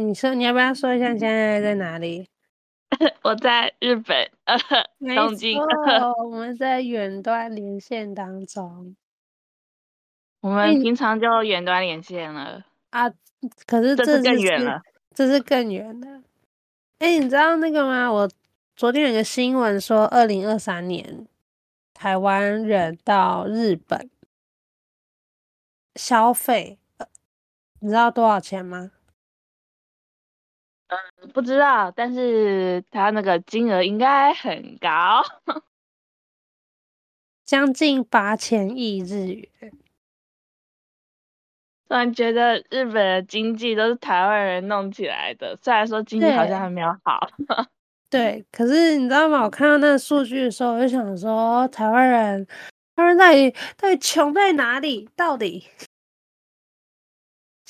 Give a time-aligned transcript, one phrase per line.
[0.00, 2.28] 你说你要不要说一下你现在在哪里？
[3.22, 4.58] 我在日本，呃，
[5.14, 5.60] 东京。
[6.24, 8.96] 我们在远端连线当中。
[10.40, 13.08] 我们平常就远端连线了啊，
[13.66, 14.82] 可是这是更远了，
[15.14, 16.08] 这是更远的。
[16.98, 18.10] 哎、欸，你知道那个吗？
[18.10, 18.28] 我
[18.74, 21.26] 昨天有个新闻说，二零二三年
[21.94, 24.10] 台湾人到日本
[25.94, 26.78] 消费，
[27.80, 28.90] 你知道多少钱吗？
[30.90, 35.22] 嗯，不知道，但是他那个金额应该很高，
[37.46, 39.72] 将近八千亿日元。
[41.88, 47.28] 突然觉得日本的经济都是台湾人弄起来的，虽然说经济好像还没有好。
[48.10, 49.42] 对，可是你知道吗？
[49.44, 52.44] 我看到那个数据的时候，我就想说，台湾人，
[52.96, 55.08] 他们到底到底穷在哪里？
[55.14, 55.64] 到底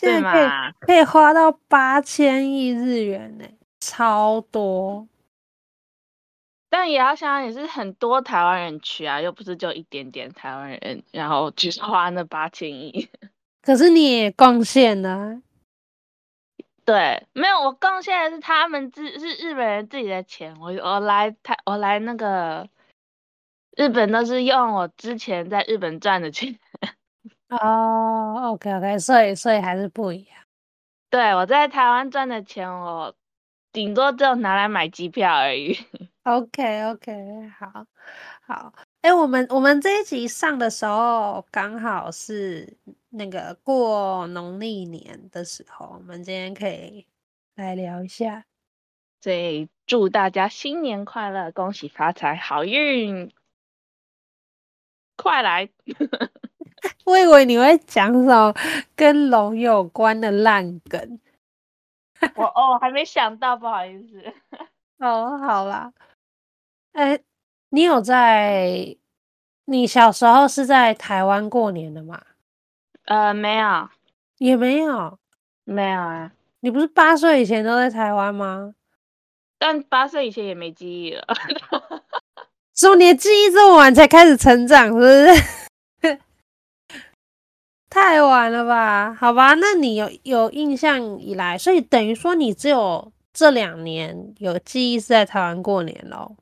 [0.00, 3.44] 现在可以可以花到八千亿日元呢，
[3.80, 5.06] 超多。
[6.70, 13.10] 但也要想想，也是很多台湾人去啊，又不是就一点点台湾人，然后去花那八千亿。
[13.60, 15.42] 可是你也贡献了，
[16.86, 22.66] 对，没有我贡献的是他们自是日本人自己的钱，我我来台我来那个
[23.76, 26.58] 日本都是用我之前在日本赚的钱。
[27.50, 30.36] 哦、oh，OK OK，所以所以还是不一样。
[31.10, 33.12] 对，我在台湾赚的钱，我
[33.72, 35.76] 顶多就拿来买机票而已。
[36.22, 37.86] OK OK，好，
[38.42, 38.72] 好。
[39.02, 42.76] 哎、欸，我们我们这一集上的时候刚好是
[43.08, 47.04] 那个过农历年的时候，我们今天可以
[47.56, 48.44] 来聊一下。
[49.20, 53.32] 所以祝大家新年快乐，恭喜发财，好运
[55.16, 55.68] 快来！
[57.10, 58.54] 我以为你会讲什么
[58.94, 61.20] 跟龙有关的烂梗。
[62.36, 64.32] 我哦，还没想到，不好意思。
[64.98, 65.92] 哦，好啦，
[66.92, 67.24] 哎、欸。
[67.72, 68.96] 你有在？
[69.66, 72.20] 你小时候是在台湾过年的吗？
[73.04, 73.88] 呃，没有，
[74.38, 75.16] 也没有，
[75.62, 76.32] 没有啊。
[76.58, 78.74] 你不是八岁以前都在台湾吗？
[79.60, 81.24] 但八岁以前也没记忆了。
[82.74, 85.59] 说你的记忆这么晚才开始成长，是不是？
[87.90, 89.12] 太晚了吧？
[89.12, 96.36] 好吧，那你有有印象以来，所以等于说你只有这两年有记忆是在台湾过年咯。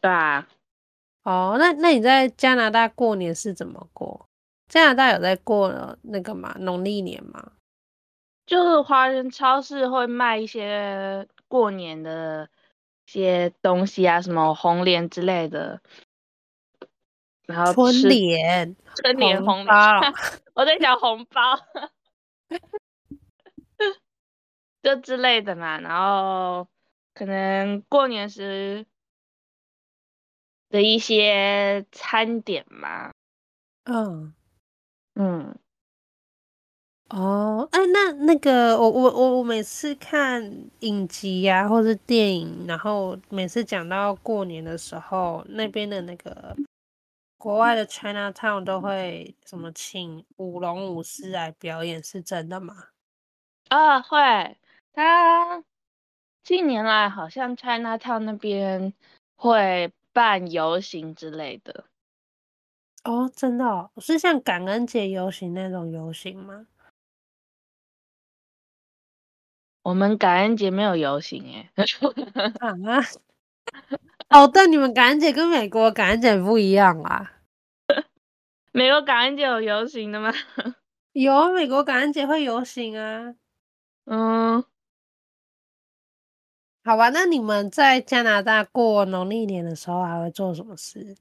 [0.00, 0.48] 对啊，
[1.22, 4.26] 哦，那那你在加拿大过年是怎么过？
[4.68, 6.56] 加拿大有在过那个吗？
[6.60, 7.52] 农历年吗？
[8.46, 12.48] 就是华人超市会卖一些过年的
[13.06, 15.80] 一些东西啊，什么红莲之类的。
[17.52, 20.00] 然后春联、春联、红包，
[20.54, 21.40] 我在讲红包，
[24.82, 25.78] 就之类的嘛。
[25.80, 26.66] 然后
[27.14, 28.84] 可能过年时。
[30.72, 33.12] 的一些餐点嘛，
[33.84, 34.32] 嗯
[35.16, 35.54] 嗯，
[37.10, 46.56] 哦，哎，那那个我我我我每次看影集呀、啊，或是电影，然后每次讲到过年的时候，那边的那个
[47.42, 52.90] 国外的 China Town 都会什么请舞龙舞狮来表演，是真的吗？
[53.68, 54.56] 啊，会，
[54.92, 55.64] 他
[56.44, 58.94] 近年来好像 China Town 那边
[59.34, 59.92] 会。
[60.14, 61.86] 办游行之类的
[63.04, 66.66] 哦，真的哦，是像感恩节游行那种游行吗？
[69.84, 71.70] 我们感恩节没有游行耶，
[72.60, 72.76] 啊？
[74.32, 77.32] 哦，但你们感恩节跟美国感恩节不一样啊？
[78.72, 80.32] 美国感恩节有游行的吗？
[81.12, 83.34] 有，美国感恩节会游行啊。
[84.06, 84.64] 嗯。
[86.84, 91.16] 好吧，那你们在加拿大过农历年的时候还会做什么事？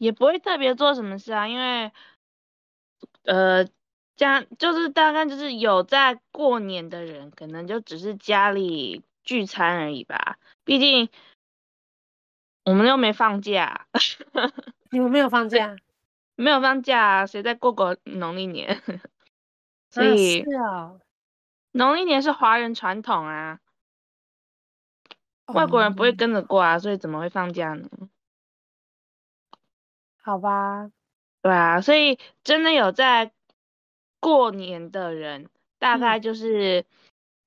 [0.00, 1.90] 也不会特别做什么事啊，因为，
[3.24, 3.64] 呃，
[4.16, 10.38] 家就是大概就是有在过年的人，可能就只是家里聚餐而已吧。
[10.64, 11.08] 毕竟
[12.64, 13.86] 我们又没放假，
[14.90, 15.76] 你们没有放假？
[16.36, 18.82] 没有放假，谁在过过农历年？
[19.90, 21.00] 所以，啊，是哦。
[21.72, 23.60] 农历年是华人传统啊，
[25.46, 27.88] 外国人不会跟着过啊，所以怎么会放假呢？
[30.22, 30.90] 好吧，
[31.42, 33.30] 对啊，所以真的有在
[34.20, 36.86] 过年的人，大概就是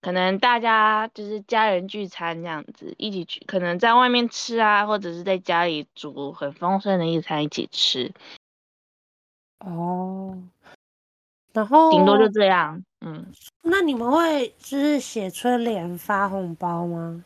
[0.08, 8.14] 可能大家就是家人聚餐这样子，一起去，可能在外面吃啊，或者是在家里煮很丰盛的一餐一起吃。
[9.60, 10.42] 哦。
[11.52, 12.82] 然后顶多就这样。
[13.02, 13.34] 嗯，
[13.64, 17.26] 那你们会就是写春联发红包吗？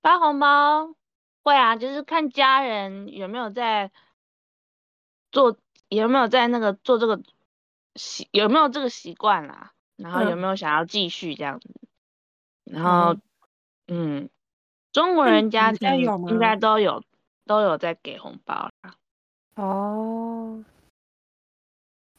[0.00, 0.94] 发红包
[1.42, 3.90] 会啊，就是看家人有没有在
[5.32, 5.56] 做，
[5.88, 7.20] 有没有在那个做这个
[7.96, 11.68] 习，有没有这个习惯啦，然后有没有想要继续这样子，
[12.64, 13.16] 嗯、然后
[13.88, 14.30] 嗯，
[14.92, 17.04] 中国人家庭应该都有
[17.44, 18.94] 都有在给红包啦。
[19.56, 20.64] 哦，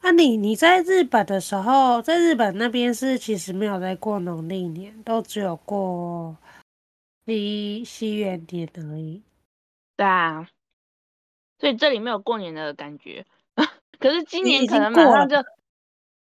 [0.02, 6.36] 那你你在日本的时候，在日本那边是其实没有在过农历年，都只有过。
[7.26, 9.22] 西西元年而已，
[9.96, 10.48] 对啊，
[11.60, 13.24] 所以这里没有过年的感觉。
[14.00, 15.36] 可是今年可能马上就，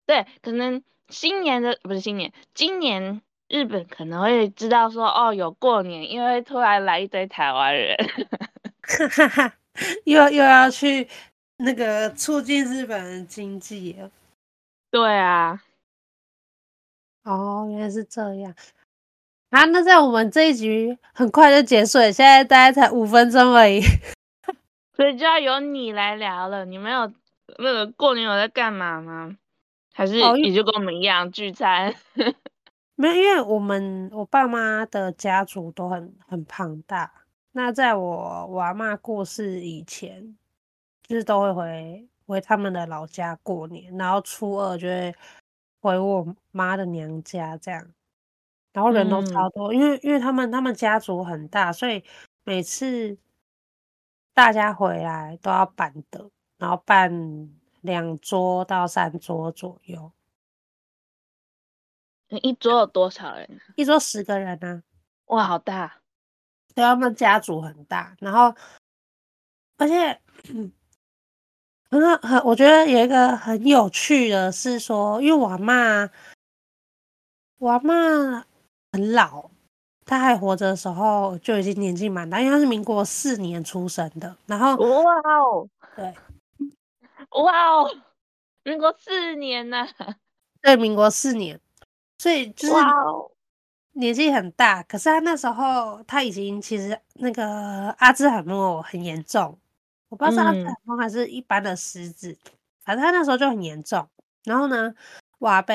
[0.05, 7.97] 对，可能新年的不是新年，今年日本可能会知道说哦有过年，因为突然来一堆台湾人，
[10.05, 11.09] 又又要去
[11.59, 14.11] 那个促进日本的经济了。
[14.91, 15.63] 对啊，
[17.25, 18.55] 哦，原来是这样。
[19.51, 23.81] 啊，那在我们这一局很快就结束了，现在大概才五分钟而已，
[24.95, 26.67] 所以就要由你来聊了。
[26.67, 27.11] 你们有
[27.59, 29.37] 那个过年有在干嘛吗？
[29.99, 31.93] 还是也就跟我们一样聚餐？
[32.95, 37.13] 没有，因为我们我爸妈的家族都很很庞大。
[37.51, 40.39] 那在我我阿妈过世以前，
[41.03, 45.13] 就是都会回回他们的老家过年，然后初二就会
[45.81, 47.85] 回我妈的娘家这样。
[48.73, 52.05] 然后人都超多，嗯、因为因为他们他们家族很大，所以
[52.45, 53.19] 每次
[54.33, 60.13] 大家回来都要办的，然后办两桌到三桌左右。
[62.43, 63.61] 一桌有多少人？
[63.77, 64.83] 一桌十个人啊！
[65.27, 66.01] 哇，好大！
[66.75, 68.55] 对，他们家族很大，然后
[69.79, 70.73] 而且很
[72.23, 76.09] 很，我觉得有一个很有趣的是说，因为我妈，
[77.59, 78.45] 我妈。
[78.91, 79.51] 很老，
[80.07, 84.35] 她还活着的时候就已经年纪蛮大，因为她是民国四年出生的。
[84.47, 86.15] 然后，哇哦，对，
[87.31, 87.91] 哇哦，
[88.63, 89.87] 民国四年呢？
[90.63, 91.61] 对，民国四年，
[92.19, 92.75] 所以就是
[93.93, 94.83] 年纪很大。
[94.83, 99.59] 可是他那时候他已经其实那个阿兹海默很严重，
[100.09, 102.39] 我不知道是阿兹海默还是一般的失智，嗯、
[102.85, 104.09] 反正他那时候就很严重。
[104.45, 104.95] 然后呢，
[105.39, 105.75] 我阿伯，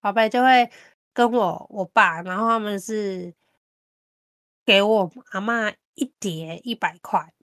[0.00, 0.70] 阿伯就会。
[1.14, 3.34] 跟我我爸，然后他们是
[4.64, 7.34] 给我阿嬷一叠一百块，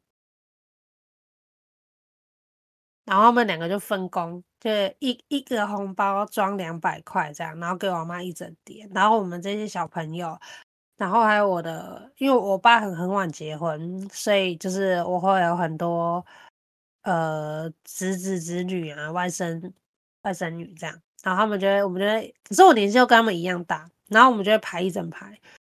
[3.06, 4.70] 然后他们两个就分工，就
[5.00, 10.38] 一一个红包装两百块这样，然后给我妈一整叠，然后我们这些小朋友，
[10.98, 16.26] 然后还有我的，因为我爸很很晚结婚，所以就是我会有很多
[17.04, 19.72] 呃侄子侄女啊，外甥
[20.24, 21.02] 外甥女这样。
[21.24, 25.36] 然后他们就会，我们就会，可是我年纪又跟他们一样大，然后我们就会排一整排，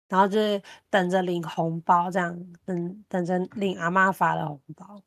[0.09, 0.61] 然后就是
[0.91, 5.03] 等着领红包，这样等等着领阿妈发的红包。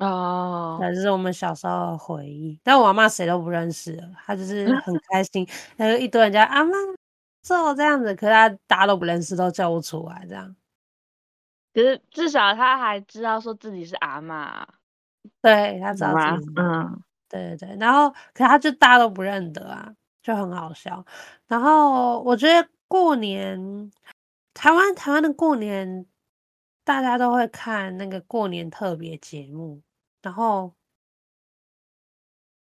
[0.00, 2.58] 哦，那是我们小时候的回忆。
[2.64, 3.96] 但我阿妈谁都不认识，
[4.26, 5.46] 她就是 很开心，
[5.76, 6.72] 然后一堆人家阿妈
[7.42, 10.54] 做这样子，可是她大家都不认识，都叫不出来这样。
[11.72, 14.66] 可是至少她还知道说自己是阿妈，
[15.42, 17.02] 对，她知道自己是嗯。
[17.28, 19.92] 对对对，然后可是他就大家都不认得啊，
[20.22, 21.04] 就很好笑。
[21.48, 23.90] 然后我觉得过年，
[24.52, 26.06] 台湾台湾的过年，
[26.84, 29.82] 大家都会看那个过年特别节目，
[30.22, 30.74] 然后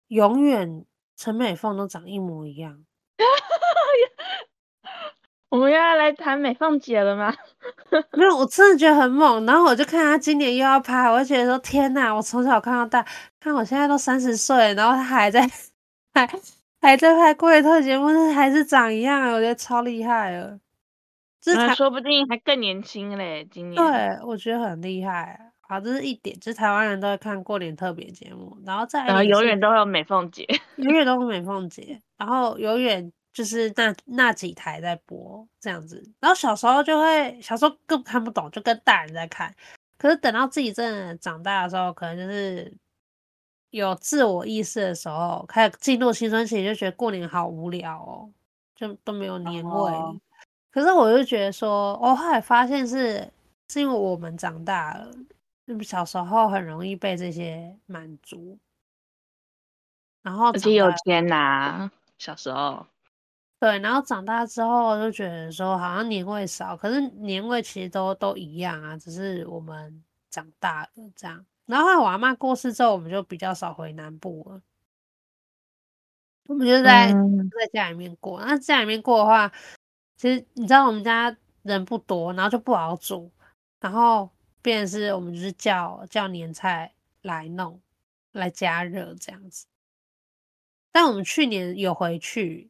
[0.09, 0.85] 永远
[1.17, 2.85] 陈美凤都长一模一样。
[5.51, 7.35] 我们又要来谈美凤姐了吗？
[8.13, 9.47] 没有，我真的觉得很猛。
[9.47, 12.15] 然后我就看她今年又要拍，我就觉得说天哪！
[12.15, 13.05] 我从小看到大，
[13.41, 15.51] 看我现在都三十岁，然后她还在
[16.13, 16.29] 还
[16.83, 20.61] 还在拍过年特节目，还是长一样，我觉得超厉害了。
[21.55, 23.76] 这说不定还更年轻嘞，今年。
[23.76, 25.52] 对，我觉得很厉害。
[25.61, 33.12] 好，这是一点，就是台湾人都会看过年特别节目，然后再然后永远都有美凤姐， 永远都有美凤姐，然后永远。
[33.31, 39.55] 就是那那几台在播这样子，然后小时候就会小时候更看不懂，就跟大人在看。
[39.97, 42.76] 可是等到自己真的长大的时候，可能就是
[43.71, 48.28] 有自我意识的时候，开始进入青春期，就觉得过年好无聊哦，
[48.75, 49.93] 就都没有年味。
[49.93, 50.17] Oh.
[50.71, 53.29] 可是我就觉得说，我后来发现是
[53.69, 55.11] 是因为我们长大了，
[55.83, 58.59] 小时候很容易被这些满足，
[60.23, 62.87] 然后而且有钱拿，小时候。
[63.61, 71.45] 对，然后长大之后就觉得说好像年味少，可是年味其实都都一样啊，只是我们长大了这样。
[71.67, 74.63] 然后我阿妈过世之后，我们就比较少回南部了。
[76.47, 78.41] 我们就在、嗯、在家里面过。
[78.41, 79.53] 那家里面过的话，
[80.19, 83.31] 其实你知道我们家人不多，然后就不好煮，
[83.81, 84.29] 然后
[84.61, 87.81] 变成是我们就是叫叫年菜来弄，
[88.33, 89.67] 来加热这样子。
[90.91, 92.69] 但我们去年有回去，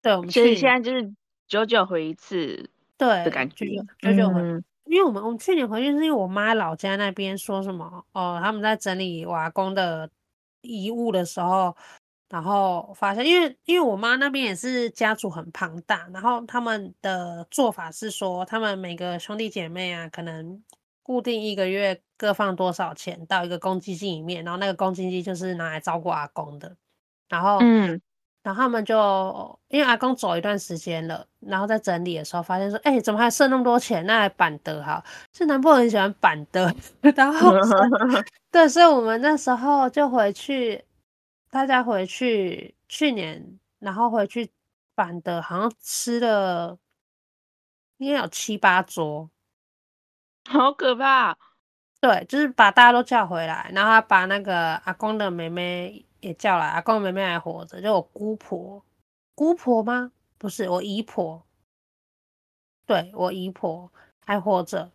[0.00, 1.12] 对，我们去年现在就是
[1.48, 3.66] 久久回一次，对的感觉，
[3.98, 4.40] 久久回。
[4.40, 10.08] 嗯因为我们我们去年回去是因为我妈老家那边说什么哦，他们在整理我阿公的
[10.60, 11.76] 遗物的时候，
[12.28, 20.62] 然后发现，因为因为我妈那边也是家族很庞大，然后他们的做法是说，他们每个兄弟姐妹啊，可能
[21.02, 26.76] 固定一个月各放多少钱到一个公积金里面，然后那个公积金就是拿来照顾阿公的，
[27.28, 28.00] 然后嗯。
[28.42, 34.06] 然后他们就因为阿公走一段时间了，然后在整理的时候发现说：“哎、欸，怎么还剩那么多钱？
[34.06, 35.02] 那来办桌哈，
[35.32, 36.72] 是南部人很喜欢板的。
[37.16, 37.50] ”然后
[38.52, 40.80] 对，所以我们那时候就回去，
[41.50, 44.50] 大家回去去年，然后回去
[44.94, 46.78] 办桌，好像吃了
[47.98, 49.30] 应该有七八桌，
[50.48, 51.36] 好可怕。
[52.00, 56.02] 对，就是把大家都叫回来，然后他把那个阿公的妹妹。
[56.20, 58.82] 也叫来，阿公妹妹还活着，就我姑婆，
[59.34, 60.10] 姑婆吗？
[60.38, 61.46] 不是，我姨婆，
[62.84, 63.92] 对，我姨婆
[64.24, 64.90] 还活着，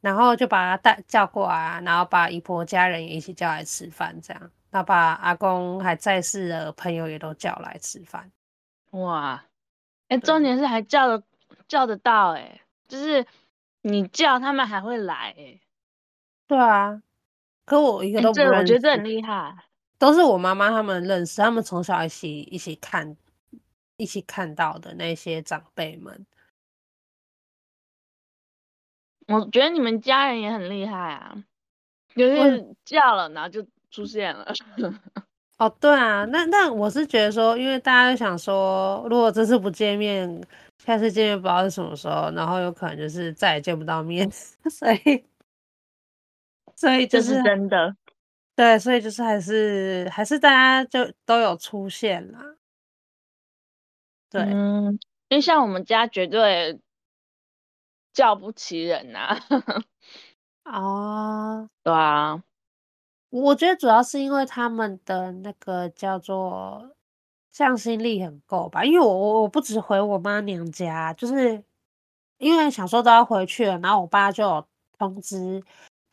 [0.00, 8.32] 然后就把她带叫过来，然后把姨婆家人也一起叫来吃饭，这样，然后把阿公还在世的朋友也都叫来吃饭。
[8.90, 9.44] 哇，
[10.08, 11.22] 哎、欸，重点是还叫得
[11.68, 13.24] 叫得到、欸，哎，就是
[13.82, 15.60] 你叫他们还会来、欸，哎，
[16.46, 17.02] 对啊，
[17.66, 19.56] 可我一个都不认我觉得这很厉害。
[19.98, 23.16] 都是我妈妈他们认识，他们从小一起一起看，
[23.98, 26.26] 一起看到的那些长辈们。
[29.28, 31.44] 我觉得你们家人也很厉害啊，
[32.16, 34.44] 就是叫了，然后就出现了。
[35.58, 40.28] 哦，对啊，那那我是觉得说，因为大家都想说，如果这次不见面，
[40.78, 44.28] 下次见面不知道是什么时候，然后有可能就是再也见不到面，
[44.68, 45.24] 所以，
[46.74, 47.94] 所以就是，是真的。
[48.56, 52.40] 对，所以就是还是还是大家就都有出现啦。
[54.28, 56.80] 对，嗯，因为像我们家绝对
[58.12, 59.38] 叫不起人呐。
[60.64, 62.42] 哦，对啊，
[63.32, 66.94] 我觉得主要是因为他们的那个叫做
[67.50, 68.84] 向心力很够吧。
[68.84, 71.62] 因为我我我不止回我妈娘家，就是
[72.38, 74.66] 因为想说都要回去了，然后我爸就有
[74.98, 75.62] 通知。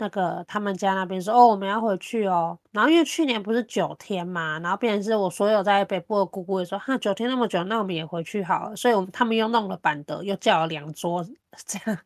[0.01, 2.57] 那个他们家那边说哦，我们要回去哦。
[2.71, 8.75] 然后因为去年不是九天嘛，然后变成是我所有在北部的姑姑也说哈，九天那么久，那我们也回去好了。
[8.77, 11.25] 所以，我们他们又弄了板凳，又叫了两桌，
[11.67, 11.99] 这样。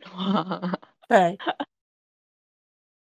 [1.08, 1.38] 对，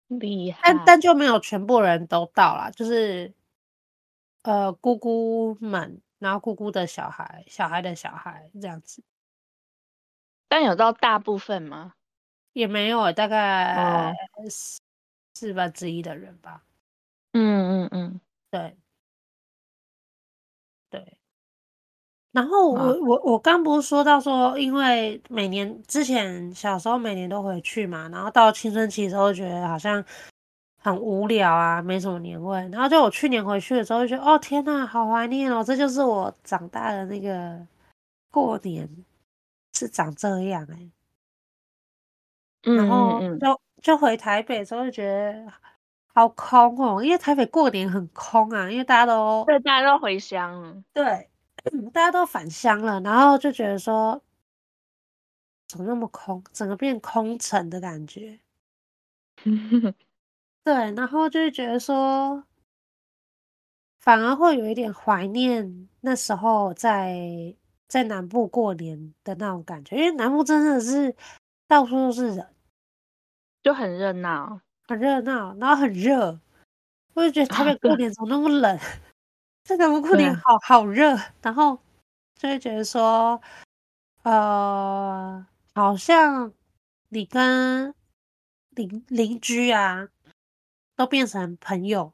[0.09, 0.61] 厉害。
[0.63, 3.33] 但但就没有全部人都到啦，就是
[4.43, 9.03] 呃姑姑们，然后姑姑的小孩，小孩的小孩这样子。
[10.49, 11.95] 但有到大部分吗？
[12.53, 14.15] 也没有，大概
[14.49, 14.81] 四
[15.35, 16.63] 四分之一的人吧。
[17.33, 18.21] 嗯嗯嗯，
[18.51, 18.77] 对对。
[22.35, 30.05] 然后我、哦、我我刚不是说到说，因为每年之前小时候每年都回去嘛，然后到青春期的时候觉得好像
[30.83, 32.59] 很无聊啊，没什么年味。
[32.73, 37.65] 然后就我去年回去的时候就觉得，哦天呐，好怀念哦，这就是我长大的那个
[38.33, 38.89] 过年
[39.73, 40.91] 是长这样哎、欸。
[42.75, 45.53] 然后就就回台北的时候就觉得
[46.13, 51.29] 好空哦，因为台北过年很空啊，因为大家都对，大家都回乡了，对，
[51.93, 54.23] 大家都返乡了，然后就觉得说
[55.69, 58.39] 怎么那么空，整个变空城的感觉。
[60.65, 62.45] 对，然后就觉得说
[64.01, 67.55] 反而会有一点怀念那时候在
[67.89, 71.15] 在南部过年的那种感觉，因为南部真的是
[71.67, 72.47] 到处都是人。
[73.63, 76.39] 就很热闹，很热闹，然后很热，
[77.15, 78.79] 我就觉得台北过 年怎么那么冷？
[79.65, 81.79] 这个过年好好热，然后
[82.37, 83.41] 就会觉得说，
[84.23, 86.53] 呃，好像
[87.09, 87.95] 你跟
[88.71, 90.07] 邻邻居啊
[90.97, 92.13] 都变成朋友，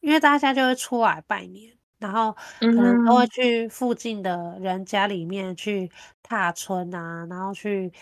[0.00, 5.88] 因为大家就会出来拜年，然后可能都会去附近的人家里面去
[6.22, 7.92] 踏春啊，然后去。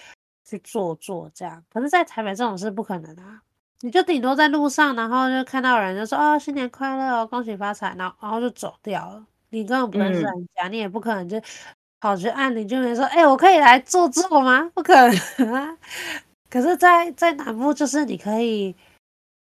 [0.49, 3.43] 去坐坐这样，可是，在台北这种是不可能的啊。
[3.81, 9.25] 你就顶多在路上，然后就看到人就说：“哦，新年快乐哦，恭喜发财。”然后，然后就走掉了。
[9.51, 11.41] 你根本不认识人家，嗯、你也不可能就
[12.01, 14.95] 跑去按邻居门说：“哎、欸，我可以来坐坐吗？”不可
[15.39, 15.79] 能啊。
[16.49, 18.75] 可是在，在在南部，就是你可以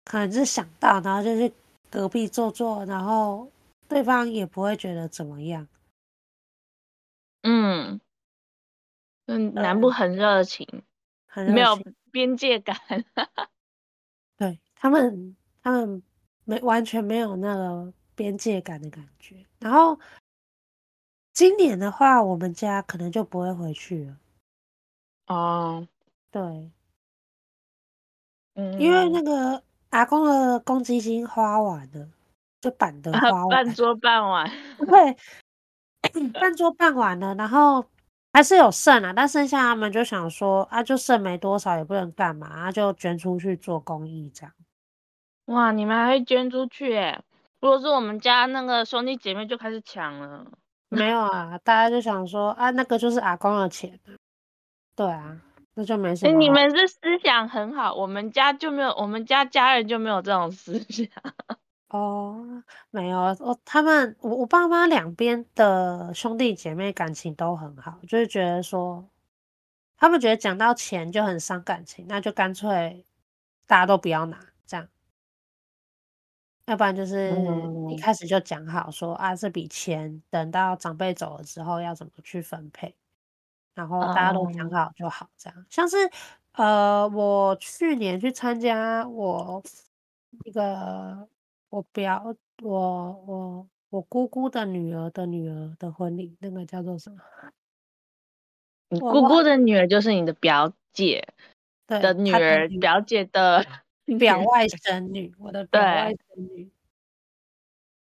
[0.05, 1.53] 可能是想到，然后就去
[1.89, 3.49] 隔壁坐坐，然后
[3.87, 5.67] 对方也不会觉得怎么样。
[7.41, 7.99] 嗯，
[9.27, 10.65] 嗯，南部很热情，
[11.27, 11.77] 很热情，没有
[12.11, 12.77] 边界感。
[14.83, 16.03] 对他们，他们
[16.43, 19.45] 没完全没有那个边界感的感觉。
[19.59, 19.97] 然后
[21.31, 24.17] 今年的话，我们家可能就不会回去了。
[25.27, 25.87] 哦，
[26.29, 26.41] 对，
[28.55, 32.09] 嗯，因为那个阿公的公积金花完了，
[32.59, 35.17] 就办得花完，半桌办完，对，
[36.33, 37.85] 半桌办完了，然后
[38.33, 44.53] 还是有剩啊，但剩下他们就想说啊，就剩没多少，也不能干嘛，啊，就捐出去做公益这样。
[45.45, 47.21] 哇，你们还会捐出去哎？
[47.59, 50.45] 如果是我们家那个兄弟姐妹就开始抢了。
[50.89, 53.99] 没有啊， 大家就想说啊，那个就是阿公的钱。
[54.95, 55.41] 对啊，
[55.73, 56.31] 那就没什么。
[56.31, 61.07] 欸，你们是思想很好，我们家就没有，我们家家人就没有这种思想。
[61.89, 69.07] 哦，没有，我他们我我爸妈两边的兄弟姐妹感情都很好，就是觉得说，
[69.97, 73.05] 他们觉得讲到钱就很伤感情，那就干脆
[73.67, 74.39] 大家都不要拿，
[76.65, 77.33] 要不然就是
[77.89, 82.95] 一开始就讲好说啊，这笔钱等到长辈走了之后要怎么去分配。
[83.75, 85.97] 然后大家都讲好就好，这样、uh, 像是
[86.51, 89.63] 呃，我去年去参加我
[90.45, 91.27] 一个
[91.69, 97.17] 我表我我我姑姑的女儿的女儿的婚礼，那个叫做什么？
[98.89, 101.27] 你姑姑的女儿就是你的表姐
[101.87, 103.65] 的女儿，女表姐的
[104.19, 106.71] 表外甥女，我的表外甥女，对，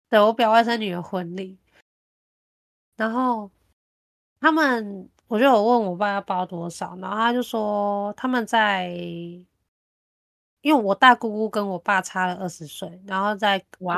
[0.09, 1.57] 对我表外甥女的婚礼，
[2.95, 3.51] 然后
[4.39, 5.09] 他们。
[5.27, 8.89] 我就有问我爸要包多少，然后他就说他们在，
[10.61, 13.95] 因为我大姑姑跟我爸差了二十岁，然后在我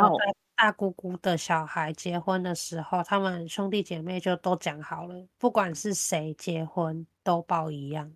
[0.56, 8.16] 大姑姑的小孩结婚的时候，他们兄弟姐妹就都讲好了，不管是谁结婚都包一样。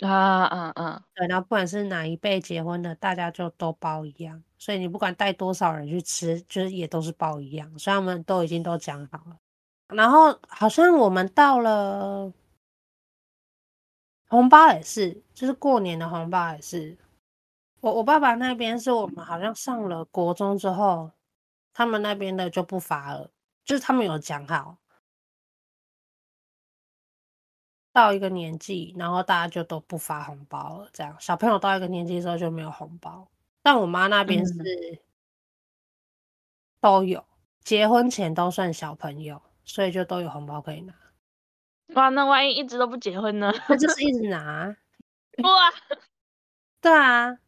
[0.00, 1.02] 啊啊啊！
[1.14, 9.38] 对，然后不管是哪一辈结婚的，大家就都包一样，所以你不管带多少人去吃，就是也都是包一样，所以他们都已经都讲好了。
[9.88, 12.30] 然后好像我们到了
[14.28, 16.98] 红包也是，就是过年的红包也是。
[17.80, 21.10] 我我爸爸那边是我们好像上了国中之后，
[21.72, 23.30] 他们那边的就不发了，
[23.64, 24.76] 就是他们有讲好，
[27.96, 30.90] 到一个年纪，然后大家就都不发红包了。
[30.92, 33.26] 这样小朋友到一个年纪之后就没有红包。
[33.62, 35.00] 但我妈那边是
[36.78, 37.24] 都有，
[37.64, 39.40] 结婚前都算小朋友。
[39.64, 40.94] 所以就都有红包可以拿。
[41.94, 43.50] 哇，那万一一直都不结婚呢？
[43.66, 44.76] 那就是一直拿。
[45.42, 45.72] 哇，
[46.82, 47.38] 对啊，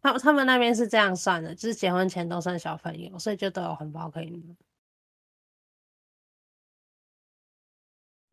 [0.00, 4.54] 他他们那边是这样算的，就是结婚前都算小朋友，所以就都有红包可以拿。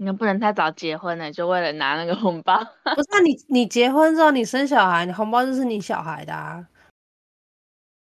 [0.01, 2.57] 你们不能太早结婚呢，就为了拿那个红包。
[2.95, 6.65] 不是啊，你你结婚之后你生小孩，你红包就是你小孩的啊，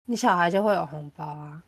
[0.04, 1.60] 你小孩就会有红包啊。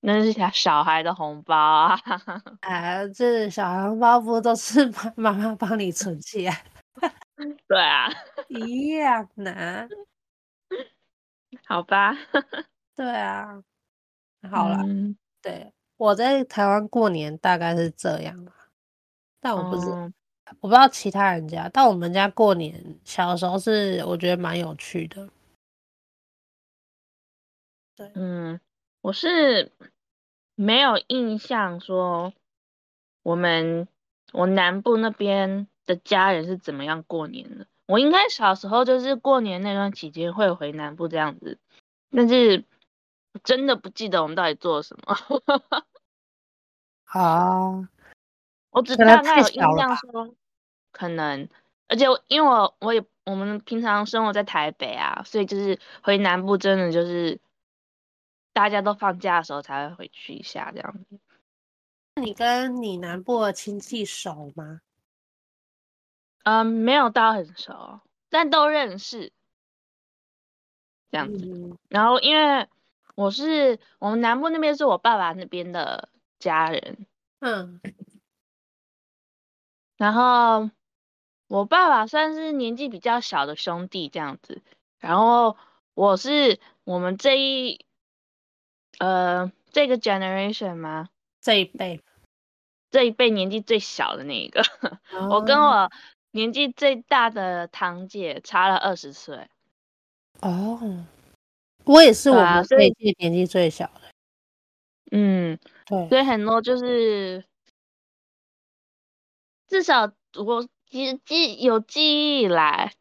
[0.00, 1.98] 那是小小孩的红包啊！
[2.60, 6.64] 哎，这小孩红包不都是妈妈妈帮你存起来？
[7.68, 8.08] 对啊，
[8.48, 9.86] 一样呢。
[11.66, 12.14] 好吧。
[12.96, 13.62] 对啊。
[14.50, 18.46] 好了，嗯、对，我在台湾过年大概是这样，
[19.40, 20.12] 但我不知、嗯、
[20.60, 25.28] 我不知道其他人家，但我们家过年小时候是我觉得蛮有趣的。
[27.96, 28.60] 对，嗯，
[29.00, 29.72] 我是。
[30.58, 32.32] 没有印象说
[33.22, 33.86] 我们
[34.32, 37.66] 我南部那边的家人是怎么样过年的。
[37.84, 41.58] 我应该小时候就是过年那段期间会回南部这样子，
[42.10, 42.64] 但是
[43.44, 45.16] 真的不记得我们到底做了什么。
[47.04, 47.88] 啊，
[48.70, 50.34] 我只大概有印象说，
[50.92, 51.48] 可能，
[51.88, 57.40] 而且因为我我也我们平常生活在台北啊，所以就是回南部真的就是。
[58.56, 61.20] 大家都放假的时候才会回去一下，这样子。
[62.14, 64.80] 你跟你南部的亲戚熟吗？
[66.44, 69.30] 嗯，没有到很熟，但都认识，
[71.10, 71.44] 这样子。
[71.44, 72.66] 嗯、然后因为
[73.16, 77.06] 我是我们南部那边是我爸爸那边的家人，
[77.40, 77.80] 嗯。
[79.96, 80.70] 然后
[81.48, 84.62] 我爸爸算是年纪比较小的兄弟这样子，
[85.00, 85.56] 然后
[85.94, 87.84] 我是我们这一。
[88.98, 91.10] 呃，这个 generation 吗？
[91.42, 92.02] 这一辈，
[92.90, 94.62] 这一辈年纪最小的那一个，
[95.12, 95.90] 哦、我跟我
[96.30, 99.50] 年纪最大的堂姐差了二十岁。
[100.40, 101.04] 哦，
[101.86, 104.02] 我也是我们这一届年纪最小的。
[105.12, 107.44] 嗯，对，所以很多就是
[109.68, 112.92] 至少我记记有记忆以来，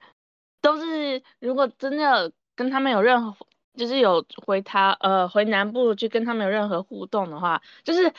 [0.62, 8.14] 都是如果真的跟他们有任何就是有回他呃回南部去跟他们有任何互动的话，就是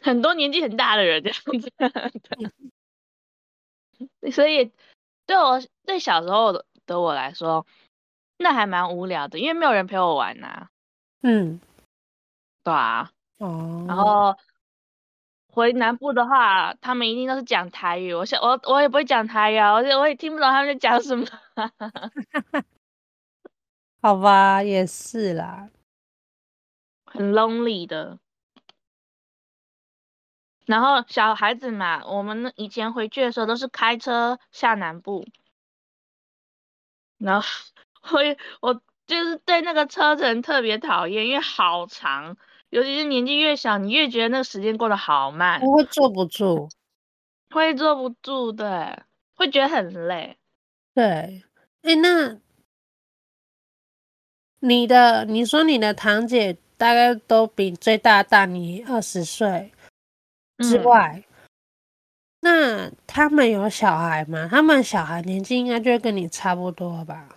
[0.00, 1.72] 很多年纪很大的人这样子。
[4.22, 4.70] 嗯、 所以
[5.26, 6.52] 对我对小时候
[6.86, 7.66] 的我来说，
[8.42, 10.68] 那还蛮无聊的，因为没有人陪我玩呐、啊。
[11.22, 11.60] 嗯。
[12.64, 14.36] 对啊，哦，然后
[15.52, 18.14] 回南部的话，他们一定都是讲台语。
[18.14, 21.26] 我想，我我也不会讲台语啊，我我也听不懂他们在讲什么。
[24.02, 25.68] 好吧，也是啦，
[27.04, 28.18] 很 lonely 的。
[30.66, 35.26] 然后小孩子嘛，我们以前回去的时候都是开车下南部，
[37.18, 37.46] 然后
[38.00, 42.36] 会我就是对那个车程特别讨厌，因为好长。
[42.70, 46.68] 尤其是年纪越小，你越觉得那个时间过得好慢，我会坐不住，
[47.50, 48.96] 会坐不住，对，
[49.34, 50.36] 会觉得很累，
[50.94, 51.04] 对。
[51.82, 52.38] 哎、欸，那
[54.60, 59.72] 你的，你说你的堂姐大概都比最大大你二十岁
[60.58, 61.24] 之外，
[62.42, 64.46] 嗯、那他们有小孩吗？
[64.48, 67.28] 他们小孩年纪应该就会跟你差不多吧？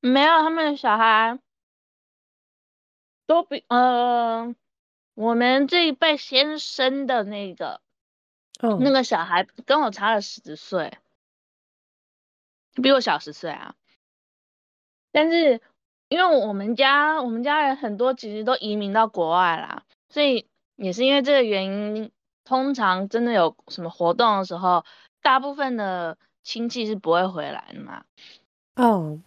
[0.00, 1.38] 没有，他们的小孩。
[3.26, 4.54] 都比呃，
[5.12, 7.82] 我们这一辈先生的那个，
[8.62, 10.96] 嗯，那个小孩跟我差了十岁，
[12.72, 13.74] 比我小十岁啊。
[15.12, 15.60] 但是
[16.08, 22.10] 因为我们家我们家人很多其实都移民到国外啦，所以也是因为这个原因，
[22.44, 24.86] 通常真的有什么活动的时候，
[25.20, 28.06] 大部分的亲戚是不会回来的嘛。
[28.76, 29.22] 嗯，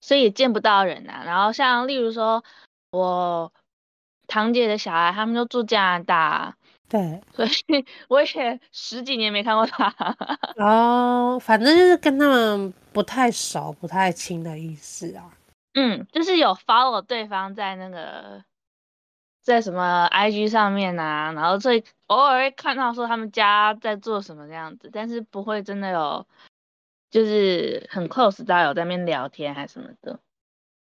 [0.00, 1.22] 所以也见不到人啊。
[1.24, 2.42] 然后像例如说。
[2.92, 3.52] 我
[4.26, 6.56] 堂姐的小孩，他们都住加拿大，
[6.88, 9.94] 对，所以 我也十几年没看过他。
[10.58, 15.30] 哦，反正就是跟他们不太熟、不太亲的意思啊。
[15.74, 18.42] 嗯，就是有 follow 对方在那个
[19.40, 26.26] 在什么 IG 上面啊，然后最偶尔会看到说他们家在做什么这样子，但是不会真的有，
[27.10, 30.20] 就是很 close 到有在那边聊天还是什么的。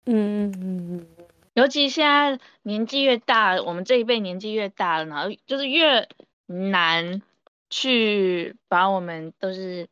[0.06, 1.26] 嗯嗯嗯嗯。
[1.54, 6.08] 尤其现在年纪越大，我们这一辈年纪越大了，然后就是越
[6.46, 7.20] 难
[7.68, 9.88] 去把我们都是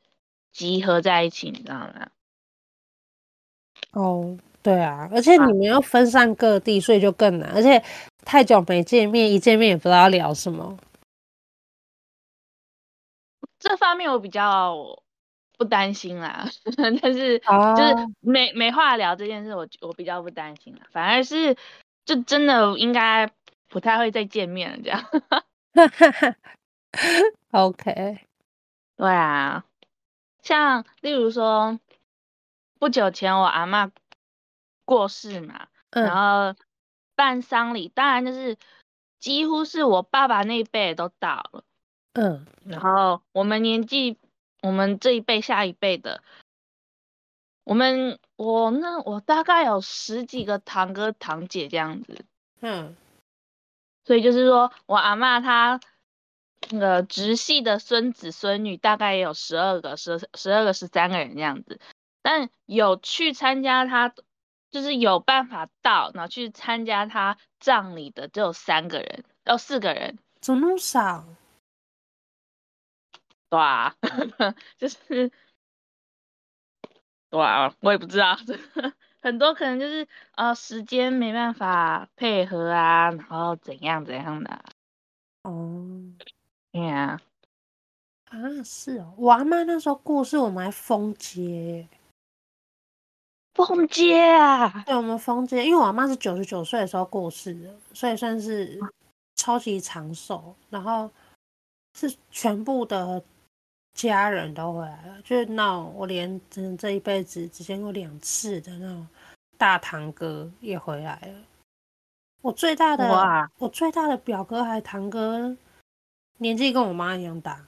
[0.52, 2.09] 集合在一起，你知道吗？
[3.92, 7.83] 哦，对啊，而且你们要分散各地，啊、所以就更难，而且
[8.24, 10.78] 太久没见面，一见面也不知道要聊什么。
[13.59, 15.02] 这方面我比较。
[15.59, 16.49] 不担心啦，
[17.03, 18.57] 但是就是没、oh.
[18.57, 21.57] 没话聊这件事我，我我比较不担心啦，反而是
[22.05, 23.29] 就真的应该
[23.68, 25.05] 不太会再见面了这样。
[27.51, 28.21] OK，
[28.97, 29.64] 对啊，
[30.42, 31.81] 像例如说
[32.79, 33.90] 不久前我阿嬷
[34.85, 36.57] 过世嘛，嗯、然后
[37.16, 38.57] 办丧礼，当然就是
[39.18, 41.64] 几乎是我爸爸那一辈都到了，
[42.12, 44.16] 嗯，然后我们年纪。
[44.62, 46.23] 我们这一辈、下一辈的，
[47.64, 52.25] 我们我那我大概有十几个堂哥堂姐这样子，
[52.61, 52.97] 嗯，
[54.05, 55.81] 所以就是说我阿嬷她
[56.71, 61.81] 那个直系的孙子孙女大概也有十二个、十十二个、十三个人这样子，
[62.23, 64.12] 但有去参加她，
[64.71, 71.25] 就是有办法到，然后去参加他葬礼的只有三个人，有四个人，怎么那么少？
[73.50, 73.94] 对啊，
[74.76, 75.30] 就是，
[77.30, 78.37] 对啊，我也不知道，
[79.22, 84.62] 很多可能就是呃时间没办法配合啊，然后怎样怎样的。
[85.42, 86.02] 哦，
[86.72, 87.18] 对啊，
[88.26, 91.88] 啊是哦，我阿妈那时候过世，我们还封街，
[93.54, 98.78] 封街啊，对，我们封街，因为我阿妈是九十九岁的时候过世的，所以算是
[99.37, 101.11] 超级长寿，然后
[101.94, 103.24] 是全部的。
[104.06, 109.08] 家人都回来了，就是那我连真这一辈子只见过两次的那种
[109.56, 111.44] 大堂哥也回来了。
[112.40, 115.56] 我最大的我最大的表哥还堂哥，
[116.37, 117.66] 年纪跟我妈一样大。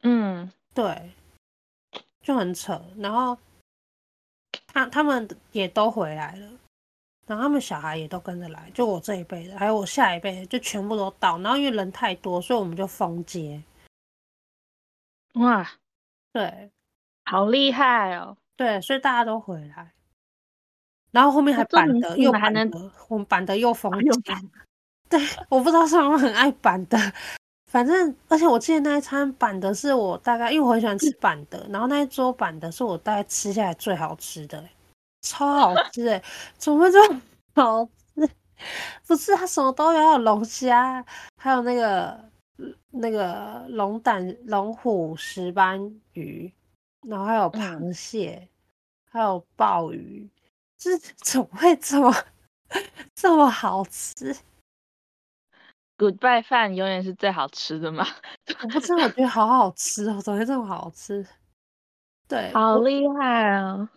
[0.00, 1.12] 嗯，对，
[2.22, 2.82] 就很扯。
[2.96, 3.36] 然后
[4.68, 6.50] 他他们也都回来了，
[7.26, 11.36] 然后他们小孩也都跟着来，就我这一辈的，还有我下一辈的，就全部都到。
[11.40, 13.62] 然后因为人太多，所以我们就封街。
[15.36, 15.66] 哇，
[16.32, 16.70] 对，
[17.24, 18.36] 好厉害哦！
[18.56, 19.92] 对，所以大家都回来。
[21.12, 24.50] 然后后面还板的，又板的，我们板的又封紧。
[25.08, 26.98] 对，我不知道是他们很爱板的，
[27.70, 34.62] 反正而且我记得那一餐板的是我大概，因为我很喜欢吃 板的，然后那一桌板的是我大概吃下来最好吃的，
[35.22, 36.22] 超好吃哎，
[36.58, 37.20] 怎么会这么
[37.54, 38.28] 好吃？
[39.06, 41.04] 不是，它什么都有，有龙虾，
[41.36, 42.18] 还有那个
[42.90, 46.52] 那个龙胆、龙虎石斑鱼，
[47.02, 48.48] 然后还有螃蟹，嗯、
[49.10, 50.28] 还有鲍鱼，
[50.76, 52.12] 这 怎么会这么
[53.14, 54.34] 这么好吃
[55.98, 58.06] ？Goodbye 饭永远是最好吃的嘛？
[58.62, 61.26] 我不知道，我觉得好好吃哦，怎么会这么好吃？
[62.28, 63.88] 对，好厉害啊！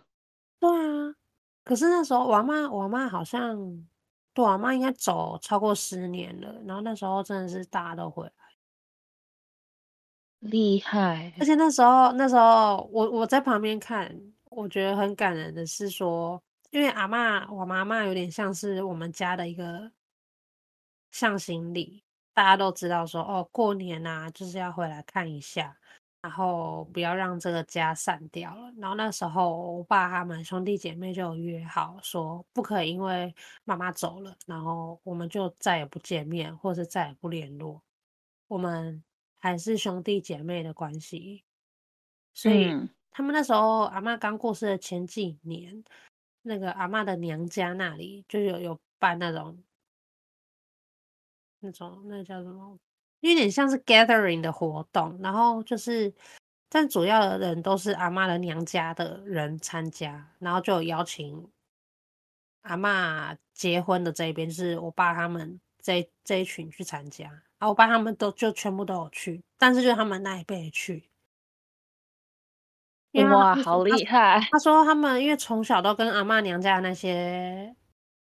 [0.59, 1.15] 对啊，
[1.63, 3.57] 可是那时候我妈，我妈好像，
[4.33, 8.31] 对，我妈应该走超过十年了，然后那时候真的是大家都回来，
[10.39, 11.33] 厉害。
[11.39, 14.15] 而且那时候，那时候我我在旁边看，
[14.49, 19.91] 我觉得很感人的是说，因为阿妈，我妈妈有点像是我们家的一个。
[21.11, 22.03] 向心力，
[22.35, 25.75] 大家都知道说哦，过年啊，就是要回来看一下，
[26.21, 28.71] 然后不要让这个家散掉了。
[28.77, 37.81] 然后那时候，我爸他们兄弟姐妹就约好说，不可以因为妈妈走了，然后我们就再也不见面，或是再也不联络。
[38.47, 39.03] 我们
[39.39, 41.43] 还是兄弟姐妹的关系。
[42.33, 45.83] 所以、嗯、他们那时候阿嬷刚过世的前几年，
[46.43, 49.57] 那个阿嬷的娘家那里就有有办那种。
[51.61, 52.79] 那种那叫什么？
[53.19, 56.13] 有点像是 gathering 的活动，然后就是，
[56.69, 61.51] 但主要的人都是阿嬷的娘家的人参加，然后就有邀请
[62.61, 71.09] 阿嬷结婚的这一边，就是我爸他们这这一群去参加，然后我爸他们都就全部都有去，但是就他们那一辈去。
[73.13, 74.39] 哇，好厉害！
[74.51, 77.75] 他说他们因为从小都跟阿嬷娘家的那些。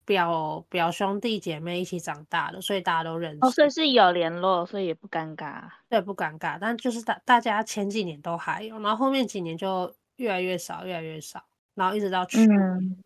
[0.07, 3.39] 表表兄弟姐妹一起长大的，所以大家都认识。
[3.43, 5.69] 哦，所以是有联络，所以也不尴尬。
[5.89, 6.59] 对，不尴尬。
[6.61, 12.99] 但就是大大家前几年都还有，然后后面几年就越来越少，越来越少，然后一直到去年、嗯、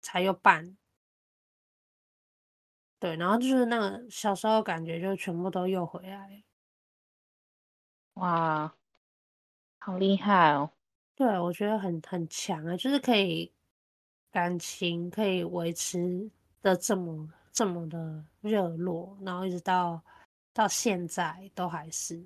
[0.00, 0.76] 才又办。
[3.02, 6.44] 对，然后就是那个小时候感觉就全部都又回来。
[8.14, 8.72] 哇，
[9.80, 10.70] 好厉害哦！
[11.16, 13.52] 对，我觉得很很强啊，就是可以。
[14.30, 16.30] 感情可以维持
[16.62, 20.00] 的这么这么的热络，然后一直到
[20.54, 22.24] 到现在都还是，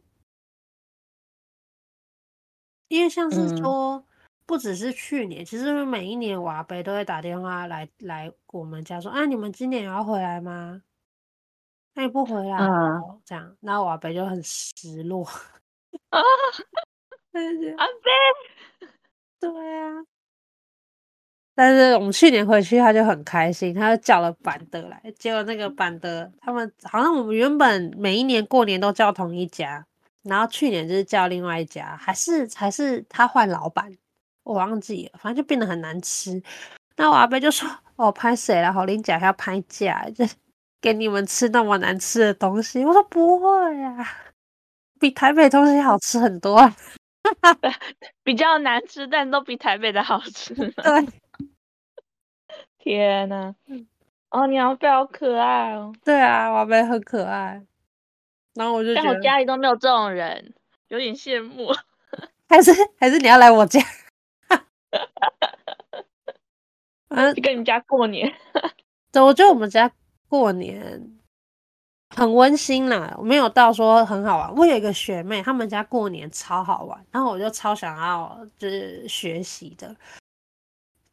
[2.87, 4.07] 因为像是说，
[4.47, 10.83] 不只是去年，嗯、其实每一年我阿伯都会打电话来来我们家说，啊，你们今年也要回来吗？
[11.95, 15.25] 那你不回来，嗯、这样，那我阿伯就很失落
[16.11, 18.89] 啊，阿伯，
[19.41, 20.05] 对啊。
[21.59, 25.03] 但是我们去年回去，他就很开心，他就叫了板德来。
[25.19, 29.87] 结果那个板德，他们好像我们原本每一年过年都叫同一家，
[30.23, 33.91] 然后去年就是叫另外一家，还是还是他换老板，
[34.47, 36.41] 我忘记了，反正就变得很难吃。
[36.97, 38.73] 那我阿伯就说：“哦，拍谁了？
[38.73, 40.25] 好林甲要拍价，就
[40.81, 44.09] 给你们吃那么难吃的东西。”我说：“不会啊，
[45.01, 46.73] 比台北东西好吃很多。
[48.23, 50.55] ”比较难吃，但都比台北的好吃。
[50.55, 51.09] 对。
[52.79, 53.53] 天呐，
[54.31, 55.93] 哦，你阿伯好可爱哦。
[56.05, 57.61] 对啊，我阿伯很可爱。
[58.55, 60.55] 然后我就觉得，但我家里都没有这种人，
[60.87, 61.73] 有点羡慕。
[62.49, 63.81] 还是还是你要来我家？
[67.09, 68.33] 啊，跟你们家过年。
[69.13, 69.91] 对，我觉得我们家
[70.29, 71.19] 过年
[72.15, 74.55] 很温馨啦，没有到说很好玩。
[74.55, 79.95] 我有一个学妹，他们家过年超好玩，然后我就超想要就是学习的。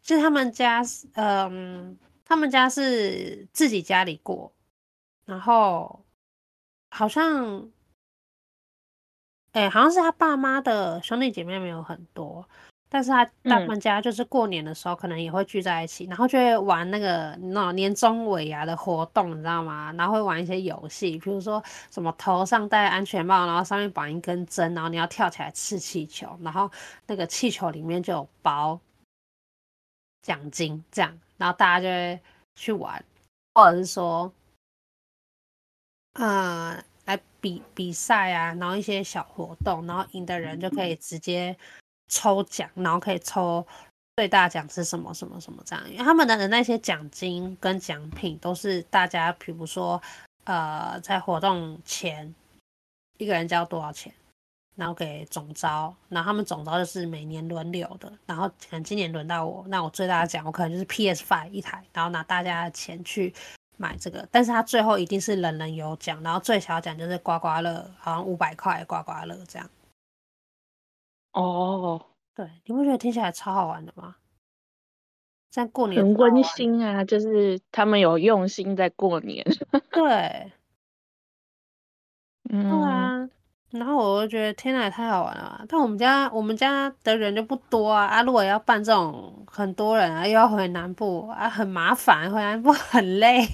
[0.02, 0.82] 就他们家，
[1.14, 4.52] 嗯，他们家是自己家里过，
[5.26, 6.04] 然后
[6.90, 7.72] 好像，
[9.54, 12.46] 哎、欸，好像是他爸妈的兄弟姐妹没有很多，
[12.94, 19.92] 但是他他们家就是过年的时候可能也会聚在一起，嗯、然后就会玩那个那年终尾牙的活动，你知道吗？
[19.98, 26.72] 然后会玩一些游戏，比如说什么头上戴安全帽，然后上面绑一根针，然后你要跳起来刺气球，然后
[27.08, 28.80] 那个气球里面就有包。
[30.22, 32.22] 奖金这样，然后大家就会
[32.56, 33.04] 去玩，
[33.54, 34.32] 或者是说，
[36.14, 41.58] 呃，来比比赛啊，然后一些小活动，然后赢的人就可以直接
[42.14, 43.66] 抽奖，然后可以抽
[44.16, 45.92] 最大奖是什么什么什么这样。
[45.92, 50.00] 因为他们的那些奖金跟奖品都是大家，比如说，
[50.44, 52.34] 呃，在活动前
[53.18, 54.14] 一个人交多少钱，
[54.76, 63.34] 然后给总招，然后他们总招就是每年轮流的，然后可能今年轮到我，那我最大的奖我可能就是 PS Five 一台，然后拿大家的钱去
[63.78, 69.68] 买这个，但是他最后一定是人人有奖，然后最小奖就是刮刮乐，好像五百块刮刮乐这样。
[71.34, 74.16] 哦，对，你不觉得听起来超好玩的吗？
[75.52, 79.46] 在过年很温馨啊，就是他们有用心在过年。
[79.92, 80.52] 对，
[82.50, 83.30] 嗯，对啊。
[83.72, 85.66] 然后我就觉得天哪，也太好玩了！
[85.68, 93.48] 但我们家我们家的人就不多啊，啊，如果要办这种很多人啊，又要回南部啊，很麻烦，回南部 很累。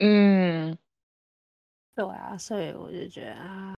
[0.00, 0.76] 嗯，
[1.94, 3.75] 对啊，所以我就觉得啊，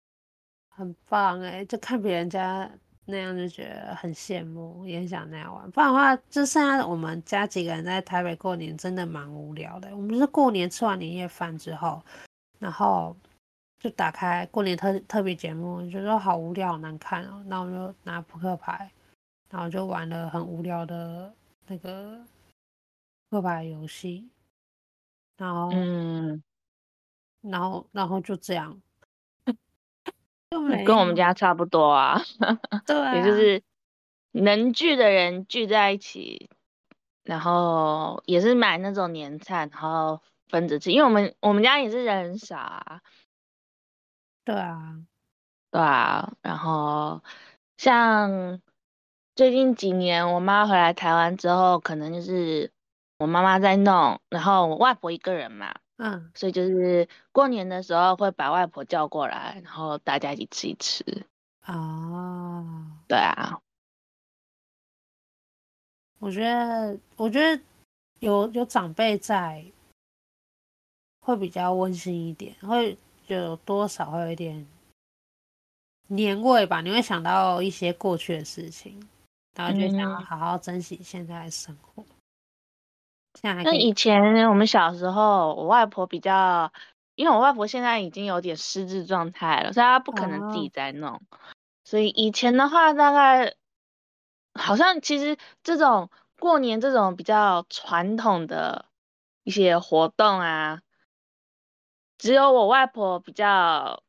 [0.77, 2.69] 很棒哎，就看别人家
[3.05, 5.69] 那样就觉得很羡慕，也想那样玩。
[5.71, 9.89] 不然的话，就剩下我们家几个人在台北过年，真的蛮无聊的。
[9.95, 12.01] 我们是过年吃完年夜饭之后，
[12.59, 13.15] 然后。
[13.79, 17.43] 就打开过年特特别节目，觉得好无聊，好难看哦。
[17.45, 18.91] 那我就拿扑克牌，
[19.51, 21.31] 然后就玩了很无聊的
[21.67, 22.17] 那个
[23.29, 24.27] 扑克牌游戏，
[25.37, 26.41] 然后，嗯，
[27.41, 28.75] 然后，然后就这样，
[30.85, 32.21] 跟我们家差不多啊。
[32.85, 33.61] 对啊，也就是
[34.31, 36.49] 能聚的人聚在一起，
[37.23, 40.91] 然后也是买那种年菜，然后分着吃。
[40.91, 43.01] 因为我们我们家也是人很少啊。
[44.45, 44.95] 对啊，
[45.71, 47.21] 对啊，然后
[47.75, 48.61] 像
[49.35, 52.71] 最近几年，我妈回来台湾之后，可能就是
[53.19, 61.25] 我妈妈在弄，然后我外婆一个人嘛，嗯，所以就是过年的时候会把外婆叫过来，然后大家一起吃一吃。
[61.65, 62.65] 哦，
[63.07, 63.59] 对啊，
[66.19, 67.61] 我觉得，我觉得
[68.19, 69.65] 有有长辈在，
[71.19, 72.97] 会比较温馨一点，会。
[73.27, 74.65] 就多少会有一点
[76.07, 79.05] 年味吧，你会想到一些过去的事情，
[79.53, 82.05] 然后就想要好好珍惜现在的生活。
[83.39, 83.77] 现在还可以。
[83.77, 86.71] 那以前我们小时候，我外婆比较，
[87.15, 91.13] 因为我外婆现在已经有点失智状态了，所以她不可能自己在弄。
[91.13, 91.21] 哦。
[91.83, 93.55] 所以以前的话，大概
[94.53, 98.85] 好像其实这种过年这种比较传统的
[99.43, 100.81] 一些活动啊。
[102.17, 104.01] 只有我外婆比较，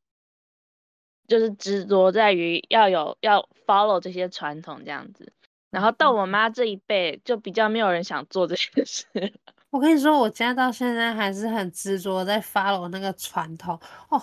[1.26, 5.34] 就是执着在于要有要 follow 这些传统这样子，
[5.70, 9.06] 然后到我妈这一辈就比较没有人想做这些事。
[9.70, 13.78] 我跟你说，我家到现在还是很执着在 follow 那个传统
[14.08, 14.22] 哦。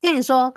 [0.00, 0.54] 跟你说，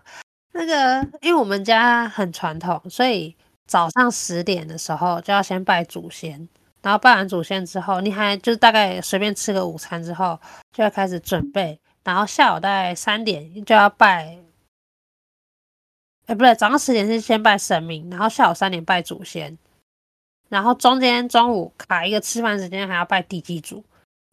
[0.51, 3.33] 那个因为我们家很传统，所以
[3.65, 6.49] 早上十点的时候就要先拜祖先，
[6.81, 10.37] 然后拜完祖先之后，你还就是大概随便吃个午餐之后，
[10.73, 11.79] 就要开始准备。
[12.03, 14.37] 然后下午大概三点就要拜，
[16.25, 19.57] 哎，不对，早上十点是先拜神明，然后下午三点拜祖先，
[20.49, 23.83] 然后中间中午卡一个吃饭时间，还要拜地基主，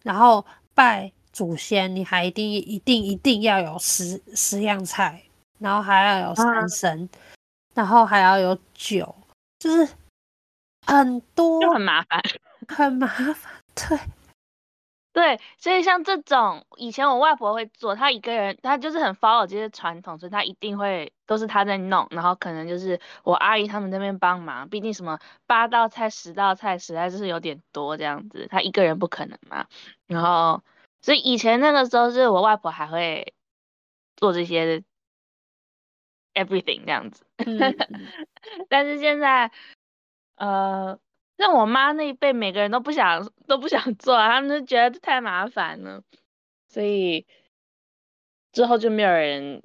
[0.03, 5.23] 然后拜祖先，你还一定一定一定要有十十样菜，
[5.59, 7.09] 然后还要有三牲，
[7.75, 9.15] 然后还要有酒，
[9.59, 9.89] 就是
[10.87, 12.23] 很多，就很麻烦，
[12.69, 13.99] 很麻烦，对。
[15.15, 29.69] 对，所以像这种以前我外婆会做，她一个人，她就是很 follow 这些传统，所以她一定会都是她在弄，然后可能就是我阿姨他们那边帮忙，毕竟什么八道菜、十道菜实在是有点多这样子，她一个人不可能嘛。
[30.09, 30.65] 然后，
[31.01, 33.35] 所以以前那个时候是我外婆还会
[34.17, 34.83] 做这些
[36.35, 37.47] everything 这样子，嗯、
[38.69, 39.53] 但是现在，
[40.35, 40.99] 呃。
[41.37, 46.03] 像我妈那一辈，每个人都不想 都不想做，他们就觉得太麻烦了，
[46.69, 47.27] 所以
[48.53, 49.63] 之后就没有人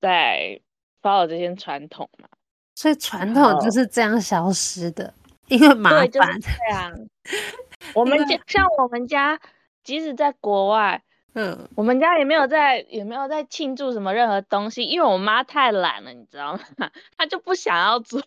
[0.00, 0.60] 再
[1.00, 2.28] follow 这些传统嘛。
[2.74, 5.12] 所以传统就是这样消失的，
[5.48, 6.08] 因为麻烦。
[6.08, 6.92] 对，就是这样。
[7.94, 9.38] 我们家像我们家，
[9.82, 11.02] 即使在国外，
[11.34, 16.90] 嗯，我们家也没有在也没有在庆祝什么任何东西，因为我妈太懒了，你知道吗？
[17.18, 18.22] 她就不想要做。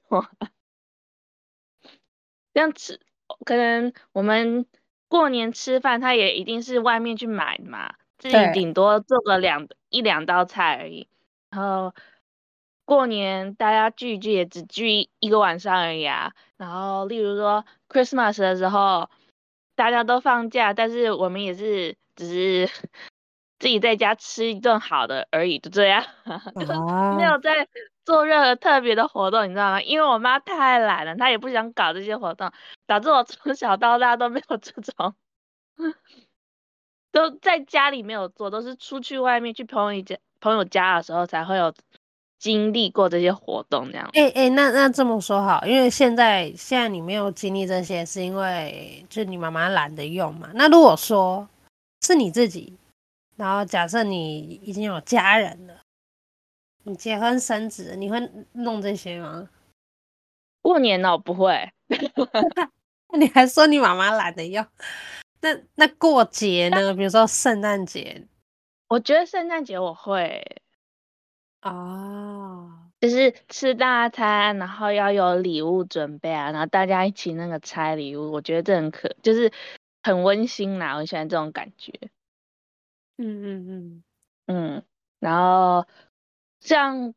[2.54, 2.99] 这样吃，
[3.45, 4.66] 可能我们
[5.08, 11.08] 过年吃饭，他也一定是外面去买的嘛，自己顶多做个两一两道菜而已。
[11.49, 11.93] 然后
[12.86, 16.34] 过年大家聚一聚也只聚一个晚上而已啊。
[16.58, 19.10] 然后例如说 Christmas 的时候，
[19.76, 22.68] 大家都放假，但是我们也是只是
[23.60, 26.04] 自己在家吃一顿好的而已，就这样，
[27.18, 27.68] 没有在。
[28.06, 29.82] 做任何特别的活动，你知道吗？
[29.82, 32.51] 因为我妈太懒了，她也不想搞这些活动，
[32.86, 35.16] 导致我从小到大都没有这种，
[37.12, 41.74] 都在家里没有做，都是出去外面去朋友家朋友家的时候才会有
[42.39, 44.10] 经历过这些活动这样。
[44.14, 50.49] 哎哎，那那这么说好，因为现在现在你没有经历这些，是因为就你妈妈懒得用嘛？
[50.56, 51.47] 那如果说
[52.01, 52.78] 是你自己，
[53.38, 55.74] 然后假设你已经有家人了，
[56.84, 58.20] 你结婚生子，你会
[58.54, 59.50] 弄这些吗？
[60.62, 61.72] 过年呢，我不会。
[63.18, 64.68] 你还说你妈妈懒得要？
[65.42, 66.94] 那那过节呢？
[66.94, 68.28] 比如说圣诞节，
[68.88, 70.44] 我觉得圣诞节我会
[71.62, 79.52] 哦，就是吃大餐，然后要有礼物准备啊，然后大家一起那个拆礼物，我觉得这很可，就是
[80.02, 81.92] 很温馨啦，我喜欢这种感觉。
[83.18, 84.04] 嗯嗯嗯
[84.48, 84.84] 嗯，
[85.20, 85.86] 然后
[86.64, 87.14] 像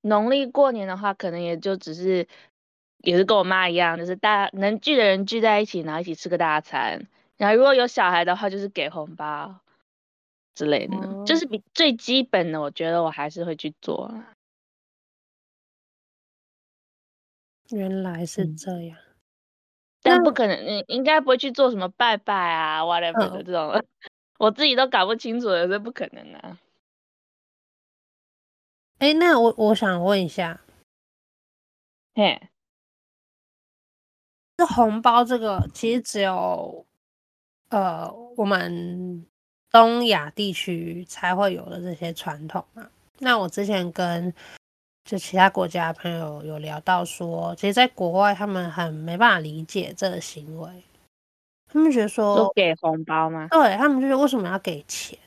[0.00, 2.26] 农历过年的话，可能也就只是。
[3.02, 7.06] 也是跟我妈一样，就是大能聚的人聚在一起，然后一起吃个大餐。
[7.36, 9.60] 然后如果有小孩的话，就是给红包
[10.56, 14.12] 之类的，哦、就是比最基本的，我觉得我还是会去做。
[17.68, 19.14] 原来是这样，嗯、
[20.02, 23.84] 但不可能，你应该不会去做什么拜拜啊，whatever 的这种，哦、
[24.40, 26.58] 我自己都搞不清楚的，这不可能啊。
[28.98, 30.60] 哎，那我我想问一下，
[32.14, 32.48] 嘿。
[34.56, 36.86] 这红包这个其实只有，
[37.68, 39.26] 呃，我们
[39.70, 42.88] 东亚地区才会有的这些传统嘛。
[43.18, 44.32] 那我之前跟
[45.04, 50.82] 就其他国家的朋友有聊到说，其实在国外他们很没办法理解这个行为，
[51.66, 53.48] 他们觉得说都给红包吗？
[53.50, 55.18] 对，他们就是为什么要给钱？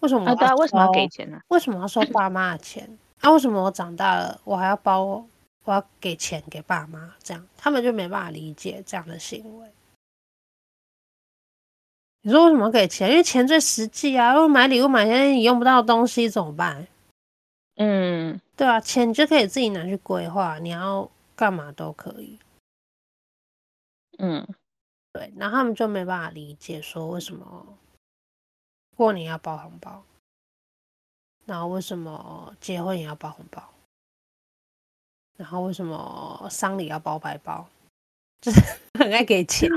[0.00, 0.34] 为什么要、啊？
[0.34, 1.42] 对啊，为什么要给钱呢、啊？
[1.48, 2.98] 为什么要收爸妈的钱？
[3.20, 5.24] 啊，为什么我长大了我还要包？
[5.64, 9.68] 我要给钱给爸妈，这样他们就没办法理解这样的行为。
[12.22, 13.10] 你说为什么要给钱？
[13.10, 14.32] 因为钱最实际啊！
[14.32, 16.86] 如果买礼物买些你用不到的东西怎么办？
[17.76, 22.38] 嗯，对啊，钱你就可以自己拿去规划，你要干嘛都可以。
[24.18, 24.46] 嗯，
[25.12, 27.66] 对，然后他们就没办法理解说为什么
[29.00, 30.04] 过年要包红包，
[31.46, 33.66] 然后为什么结婚也要包红包。
[35.38, 37.66] 然后为什么丧礼要包白包？
[38.42, 38.60] 就是
[39.00, 39.70] 很爱给钱。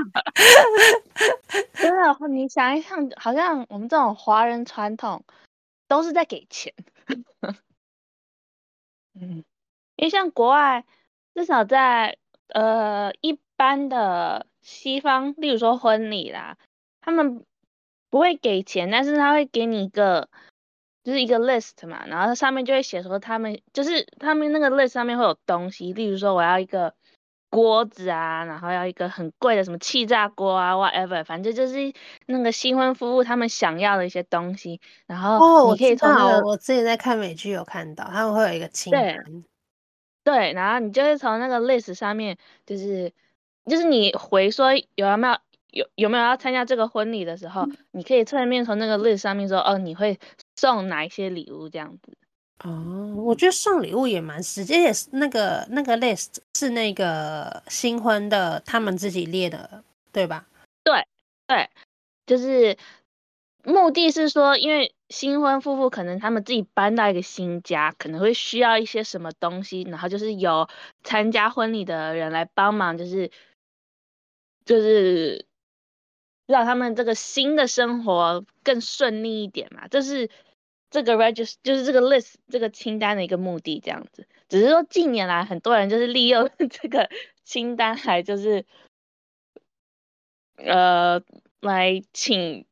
[1.72, 5.24] 真的，你想一想，好像我们这种华人传统
[5.88, 6.74] 都是在给钱。
[9.18, 9.42] 嗯，
[9.96, 10.84] 因为像国外，
[11.34, 12.18] 至少在
[12.48, 16.58] 呃一般的西方，例如说婚礼啦，
[17.00, 17.46] 他们
[18.14, 20.28] 不会给钱，但是他会给你一个。
[21.02, 26.94] 就是一个 list 嘛，然后它上面就会写说他们就是他们那个 list 上面会有东西，例如说我要一个
[27.50, 31.92] 锅子啊，然后要一个很贵的什么气炸锅啊，whatever，反正就是
[32.24, 34.80] 那个新婚夫妇他们想要的一些东西。
[35.06, 39.22] 然后你可以从、那个哦、我，我之前在看美剧有看到，他们会有一个清单。
[40.22, 43.12] 对，然后你就会从那个 list 上面，就是
[43.66, 45.36] 就是你回说有没有
[45.74, 50.18] 有有没有要参加这个婚礼的时候，嗯、你可以侧面从那个 list 上面说哦，你会。
[50.56, 52.16] 送哪一些礼物这样子？
[52.62, 60.46] 哦，我觉得送礼物也蛮实际，也是那个那个 list 是那个新婚的他们自己列的，对吧？
[60.84, 61.04] 对
[61.48, 61.68] 对，
[62.24, 62.78] 就是
[63.64, 70.68] 目的是说，因为新婚夫妇可能他们自己搬到一个新家，可能会需要一些什么东西，然后就是有
[71.02, 73.32] 参加婚礼的人来帮忙，就是
[74.64, 75.46] 就是。
[76.46, 80.28] 让他们这个新的生活更顺利一点嘛，这是
[80.90, 84.28] 这个 register 就是这个 list 这个清单的一个目的，这样子。
[84.48, 87.08] 只是说近年来很多人就是利用 这个
[87.44, 88.66] 清单来就是，
[90.56, 91.22] 呃，
[91.60, 92.66] 来请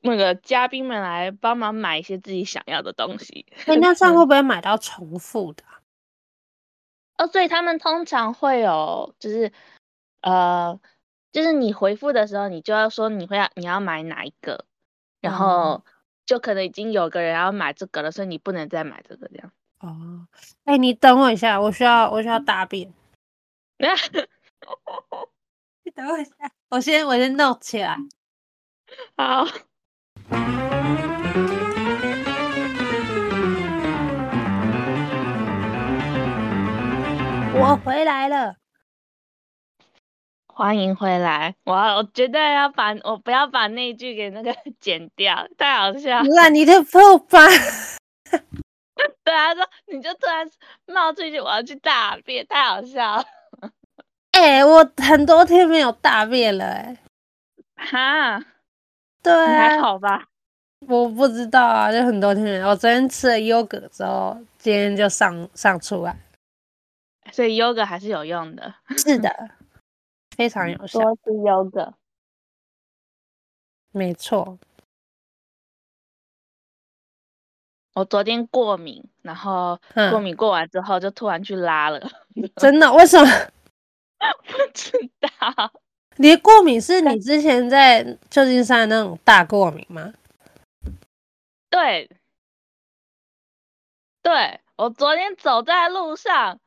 [0.00, 3.44] 那个嘉宾们来帮忙买一些自己想要的东西。
[3.66, 5.64] 欸， 那这样会不会买到重复的？
[7.18, 9.52] 哦，所以他们通常会有就是
[10.20, 10.80] 呃。
[11.32, 14.64] 就是你回复的时候，你就要说你会要你要买哪一个，
[15.20, 15.84] 然后
[16.26, 19.52] 就可能已经有个人要买这个了，所以你不能再买这个这样。
[19.78, 20.26] 哦，
[20.64, 22.92] 哎、欸，你等我一下，我需要我需要大便。
[25.84, 26.32] 你等我一下，
[26.68, 27.96] 我先我先弄起来。
[29.16, 29.46] 好，
[37.54, 38.59] 我回来了。
[40.60, 41.54] 欢迎回来！
[41.64, 46.24] 我我绝对要把我不要把那句给那个 剪掉，太好笑了。
[46.36, 47.38] 那你的破吧？
[49.24, 50.46] 对啊，说你就突然
[50.84, 53.24] 冒出一句我要去大便，太好笑了。
[54.32, 56.94] 哎、欸，我很多天没有大便了、欸，
[57.76, 57.86] 哎。
[57.86, 58.44] 哈？
[59.22, 59.56] 对啊。
[59.56, 60.26] 还好吧？
[60.86, 62.68] 我不知道啊，就很多天没有。
[62.68, 66.14] 我昨天吃了优格之后，今天就上上出来，
[67.32, 68.74] 所以 yoga 还是有用的。
[68.98, 69.34] 是的，
[70.40, 70.98] 非常有效。
[71.00, 71.92] 多是 yoga，
[73.92, 74.58] 没错。
[77.92, 79.78] 我昨天过敏，然后
[80.10, 82.00] 过敏过完之后就突然去拉了。
[82.36, 82.90] 嗯、真的？
[82.94, 83.28] 为什么？
[84.46, 85.70] 不知道。
[86.16, 90.10] 你的过敏是你之前在旧金山那种大过敏吗？
[91.68, 92.10] 对。
[94.22, 96.58] 对，我昨天走在路上，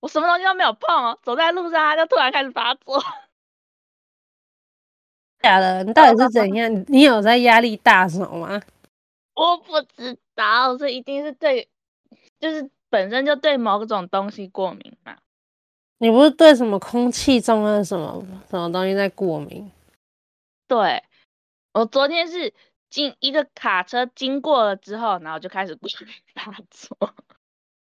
[0.00, 3.02] 我什么东西都没有碰哦，走在路上它就突然开始发作。
[5.40, 5.84] 假的？
[5.84, 6.72] 你到底是怎样？
[6.88, 8.60] 你有在压力大什么吗？
[9.34, 11.68] 我不知道，这一定是对，
[12.40, 15.16] 就是本身就对某种东西过敏嘛。
[15.98, 19.70] 你不是对什么空气中的什么什么东西在过敏？
[20.66, 21.02] 对，
[21.72, 22.52] 我昨天是
[22.90, 27.14] 经一个卡车经过了之后，然后就开始过敏发作。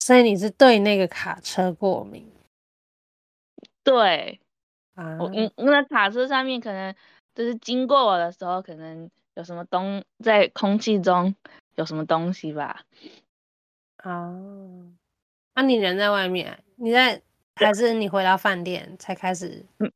[0.04, 2.30] 所以你是对那个卡车过敏？
[3.86, 4.38] 对，
[4.96, 6.94] 啊，我因因为卡车上面可能
[7.34, 9.10] 就是经过我的时候，可能。
[9.36, 11.34] 有什么东在空气中
[11.74, 12.84] 有什么东西吧？
[14.04, 14.86] 哦，
[15.56, 17.20] 啊，你人在外面，你在
[17.56, 19.66] 还是你回到饭店才开始？
[19.80, 19.92] 嗯，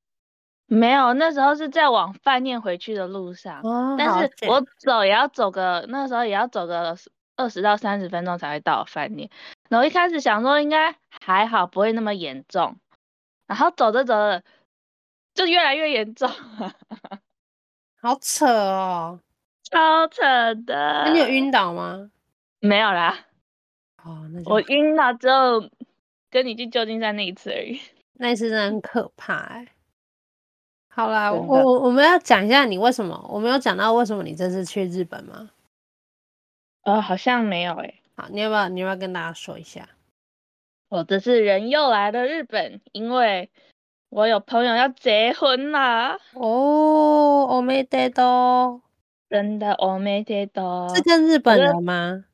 [0.66, 3.62] 没有，那时候是在往饭店回去的路上。
[3.62, 6.98] 哦，但是我走也要走个，那时候也要走个
[7.36, 9.30] 二十到三十分钟才会到饭店。
[9.70, 12.76] 然后一开始想说应该还好，不会那么严重。
[13.48, 14.44] 然后走着走着
[15.34, 16.30] 就越来越严重，
[18.02, 19.20] 好扯哦。
[19.64, 20.24] 超扯
[20.66, 21.04] 的！
[21.06, 22.10] 那你有晕倒吗？
[22.60, 23.26] 没有啦。
[24.04, 25.62] 哦，那我晕倒之后
[26.30, 27.80] 跟你去旧金山那一次而已。
[28.20, 29.68] 那一次真的很可怕哎。
[30.88, 35.50] 好啦，我我我们要讲一下你为什么，我没有讲到为什么你这次去日本吗？
[36.84, 37.94] 呃，好像没有哎。
[38.17, 39.89] 好，你要不要你要不要跟大家说一下？
[40.89, 43.51] 我这次人又来了日本，因为
[44.11, 46.19] 我有朋友要结婚啦。
[46.35, 48.81] 哦，おめでとう。
[49.31, 50.95] 真的，我没得到。
[50.95, 52.27] 是跟日本人吗？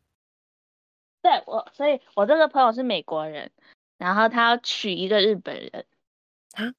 [1.22, 3.52] 对，我，所以我这个朋友是美国人，
[3.98, 5.84] 然后他要娶一个日本人
[6.54, 6.74] 啊？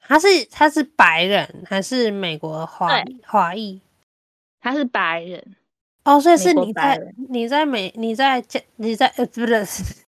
[0.00, 2.88] 他是他是白人还是美国华
[3.24, 3.80] 华裔？
[4.60, 5.54] 他是白人。
[6.03, 8.43] 哦，所以是你在你在美你在
[8.77, 9.65] 你在呃不是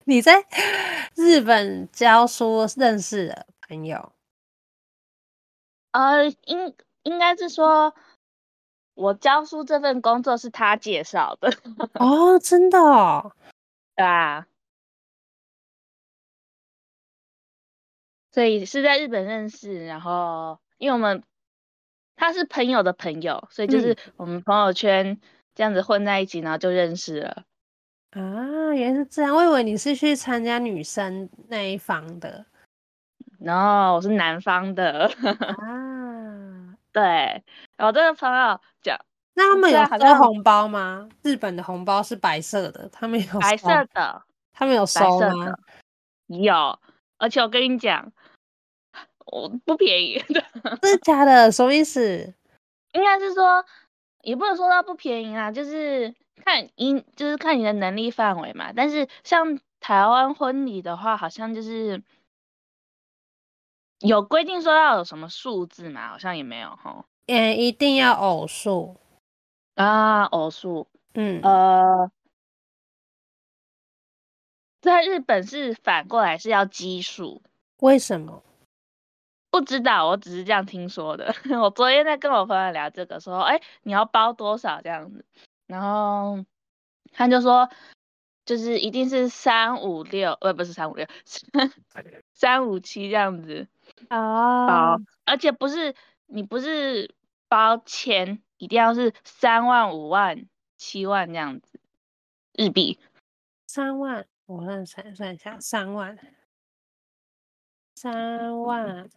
[0.06, 0.46] 你在
[1.16, 4.12] 日本教书认识的朋友？
[5.92, 7.94] 呃，应应该是说。
[8.96, 11.52] 我教书这份工作是他介绍的
[12.00, 13.34] 哦，真的哦，
[13.96, 14.46] 对啊，
[18.32, 21.24] 所以是在日本认识，然后因为我们
[22.16, 25.20] 他是朋友的朋友，所以就是我们朋友圈
[25.56, 27.44] 这样子混在一起，然后就认识了。
[28.12, 32.46] 啊，原来是这样，我以为你是去参加女生那一方的，
[33.40, 35.12] 然后我是男方的
[35.58, 36.76] 啊。
[36.94, 37.02] 对，
[37.76, 38.96] 然后这个朋友讲，
[39.34, 41.10] 那他们有收红包吗？
[41.24, 44.22] 日本的红包是白色的，他们有白色的，
[44.54, 45.58] 他们有收吗？
[46.28, 46.80] 有，
[47.18, 48.12] 而且我跟你讲，
[49.26, 50.44] 我不便宜的，
[50.84, 51.52] 真的假的？
[51.52, 52.32] 什么意思？
[52.92, 53.66] 应该是说，
[54.24, 58.74] 也不能说它不便宜啊，就是看因，就是看你的能力范围嘛。
[58.76, 62.02] 但是像台湾婚礼的话，好像就是。
[64.00, 66.10] 有规定说要有什么数字嘛？
[66.10, 67.06] 好像也没有哈。
[67.28, 68.98] 嗯，一定要偶数
[69.76, 70.90] 啊，偶数。
[71.14, 72.12] 嗯，呃，
[74.82, 77.42] 在日本是反过来是要奇数。
[77.78, 78.44] 为什么？
[79.54, 81.32] 不知道，我只是这样听说的。
[81.62, 85.24] 我昨天在跟我朋友聊这个，说，哎、欸，你要包多少这样子？
[85.68, 86.44] 然后
[87.12, 87.70] 他就说，
[88.46, 91.06] 就是一定是三五六，呃，不是三五六，
[92.34, 93.68] 三五七这样子。
[94.10, 95.94] 哦，而且不是
[96.26, 97.14] 你不是
[97.48, 100.48] 包钱，一定要是三万、五万、
[100.78, 101.80] 七万这样子
[102.54, 103.00] 日币。
[103.68, 106.18] 三万，我算算算一下，三万，
[107.94, 109.08] 三万，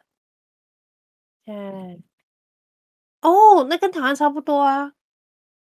[1.47, 2.03] 嗯，
[3.23, 4.93] 哦，那跟台湾差不多啊。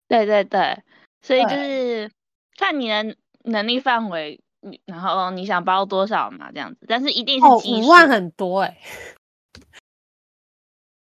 [0.07, 0.83] 对对对，
[1.21, 2.11] 所以就是
[2.57, 4.39] 看你的能力范围。
[4.85, 6.49] 然后你想包多少嘛？
[6.53, 8.79] 这样子，但是一定是几五万很多哎、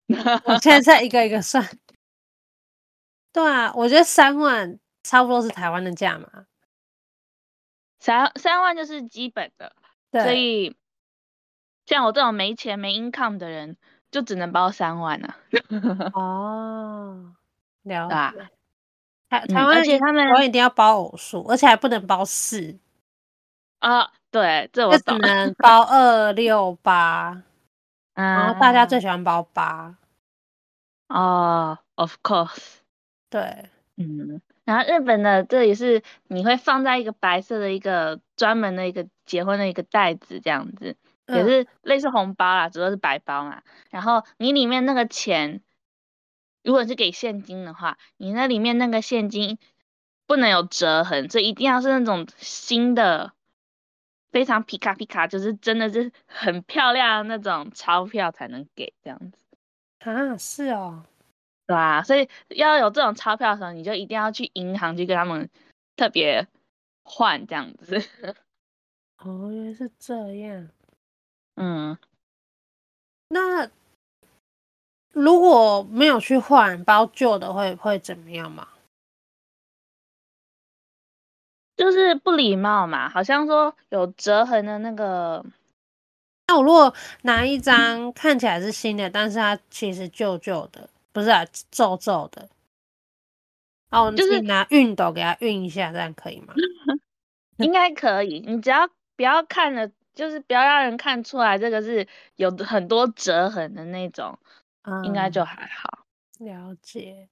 [0.08, 0.16] 欸！
[0.46, 1.68] 我现在在一个一个算。
[3.34, 6.46] 对啊，我觉得三万差不多是台湾的价嘛。
[8.00, 9.76] 三三万就是基本的，
[10.10, 10.78] 对所以
[11.86, 13.76] 像我这种没钱没 income 的人，
[14.12, 15.38] 就只能包三万啊。
[16.14, 17.34] 哦，
[17.84, 18.14] 了解。
[18.14, 18.34] 啊、
[19.30, 22.78] 台台湾，而且他们我一定要包偶数，而且还不能包四。
[23.80, 25.20] 啊，对，这我懂。
[25.20, 27.44] 只能 包二六八，
[28.14, 29.96] 然后大家最喜欢包八。
[31.08, 32.76] 哦、uh,，of course，
[33.30, 43.62] 对，嗯，然后日本的这里是你会放在一个白色的一个专门的一个结婚的一个袋子这样子，嗯、也是类似红包啦，只不过是白包嘛。
[43.90, 45.62] 然后你里面那个钱，
[46.64, 49.58] 如果是给现金的话，你那里面那个现金
[50.28, 53.34] 不能有折痕，这一定要是那种新的，
[54.32, 59.44] 非常皮卡皮卡，就是真的是很漂亮的那种钞票才能给这样子。
[60.00, 61.04] 啊，是哦，
[61.68, 65.50] 对啊，所以要有这种钞票的时候，你就一定要去银行去跟他们
[65.96, 66.48] 特别
[67.04, 67.98] 换这样子。
[69.18, 70.70] 哦，原来是这样。
[71.62, 71.98] 嗯，
[73.28, 73.70] 那
[75.12, 78.70] 如果没有去换包旧的会，会会怎么样吗？
[81.76, 85.46] 就是不礼貌嘛，好像说有折痕的那个。
[86.48, 86.94] 那我如果
[87.24, 92.50] 拿一张看起来是新的，但是它其实旧旧的，不是啊，皱皱的，
[93.92, 96.54] 哦，就是拿熨斗给它熨一下，这样可以吗？
[97.60, 102.06] 应该可以，你只要不要看了，就是不要让人看出来这个是
[102.36, 104.38] 有很多折痕的那种，
[104.82, 106.06] 嗯、应该就还好。
[106.40, 107.30] 了解，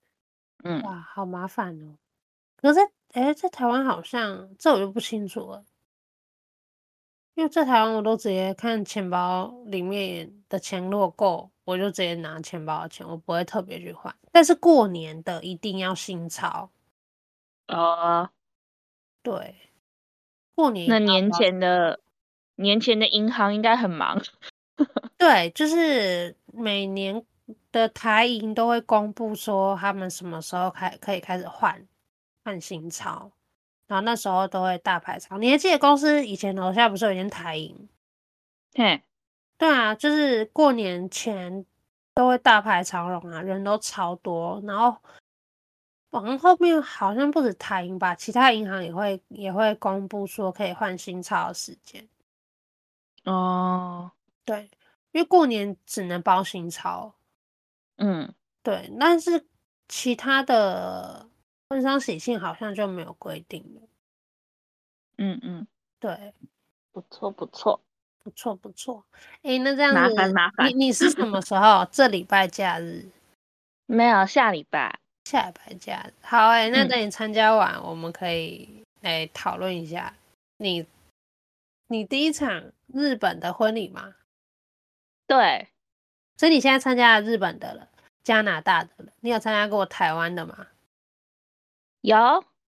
[0.64, 1.98] 嗯，哇，好麻烦哦。
[2.56, 2.80] 可是，
[3.12, 5.66] 哎、欸，在台湾好像这我就不清楚了。
[7.36, 14.16] 因为在台湾，我都直接看钱包里面的钱，如果够，我就直接拿钱包的钱，我不会特别去换。
[14.32, 16.72] 但是过年的一定要新钞。
[17.68, 18.30] 哦，
[19.22, 19.56] 对，
[20.56, 22.00] 过年那年前的
[22.58, 24.22] 年前的银行应该很忙。
[25.18, 27.26] 对，就是每年
[27.72, 31.88] 的台银都会公布说他们什么时候开可以开始换
[32.44, 33.32] 换新钞。
[33.88, 37.88] 然后那时候都会大排长，你还记得公司以前楼下不是有一间台银？
[38.76, 39.02] 嘿，
[39.58, 41.66] 对啊，就是过年前
[42.14, 44.62] 都会大排长龙啊，人都超多。
[44.66, 44.98] 然后
[46.10, 52.06] 往后面好像不止台银吧，其他银行也会也会公布说可以换新钞的时间。
[53.28, 54.12] 哦，
[54.44, 54.70] 对，
[55.12, 57.14] 因为过年只能包新钞。
[57.98, 59.46] 嗯，对，但是
[59.88, 61.28] 其他的。
[61.70, 63.82] 婚丧喜庆好像就没有规定了。
[65.18, 65.68] 嗯嗯，
[66.00, 66.34] 对，
[66.94, 67.82] 不错不错
[68.24, 69.04] 不错不错。
[69.42, 70.70] 哎、欸，那这样子，麻烦麻烦。
[70.70, 71.86] 你你是什么时候？
[71.92, 73.10] 这礼拜假日？
[73.86, 74.98] 没有，下礼拜。
[75.26, 76.14] 下礼拜假日。
[76.22, 80.14] 好哎、欸，那等你参加完，嗯、我们可以来讨论一下
[80.60, 80.88] 你
[81.88, 84.16] 你第一场日本的婚礼吗？
[85.26, 85.70] 对。
[86.38, 87.90] 所以你现在参加了日本的了，
[88.24, 89.12] 加拿大的了。
[89.22, 90.68] 你有参加过台湾的吗？
[92.02, 92.16] 有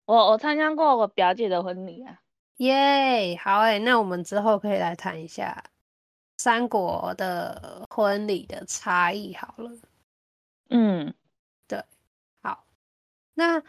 [0.05, 2.21] 我，我参加过我表姐的婚礼啊，
[2.59, 5.65] 耶，好诶，那我们之后可以来谈一下
[6.39, 9.73] 三国的婚礼的差异好了。
[10.71, 11.13] 嗯，
[11.67, 11.83] 对，
[12.41, 12.65] 好，
[13.35, 13.61] 那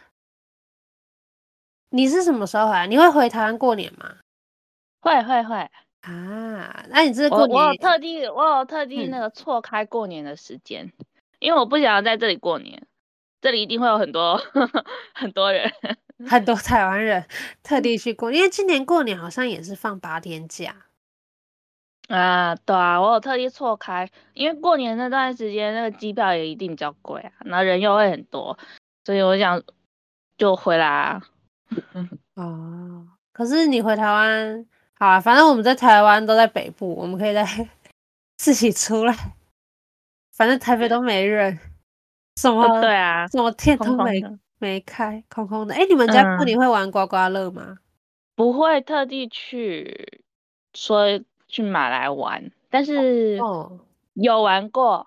[1.88, 2.86] 你是什么时候回来？
[2.86, 4.18] 你会回台湾过年吗？
[5.00, 5.56] 会会会
[6.02, 11.04] 啊，那你这过年我，我有特地我有特地那个错开过年的时间，嗯，
[11.40, 12.86] 因为我不想要在这里过年。
[13.40, 14.36] 这里一定会有很多
[15.14, 15.70] 很多人，
[16.28, 17.24] 很多台湾人
[17.62, 20.74] 特地去过，因为今年过年好像也是放八天假
[22.08, 22.56] 啊。
[22.56, 28.58] 对啊，我有特地错开，因为过年那段时间那个机票也一定比较贵啊，然后人又会很多，
[29.04, 29.62] 所以我想
[30.36, 31.22] 就回来啊。
[32.34, 34.66] 哦，可是你回台湾
[34.98, 37.44] 好啊，反正我们在台湾都在北部，我们可以在
[38.36, 39.14] 自己出来，
[40.32, 41.58] 反正台北都没人。
[42.36, 42.80] 什么、哦？
[42.80, 44.22] 对啊，什么店都没
[44.58, 45.74] 没开，空空的。
[45.74, 47.78] 哎、欸，你们家过年会玩刮刮乐吗、嗯？
[48.34, 50.22] 不会特地去
[50.74, 53.38] 说去买来玩，但是
[54.14, 54.98] 有玩过。
[54.98, 55.06] 哦、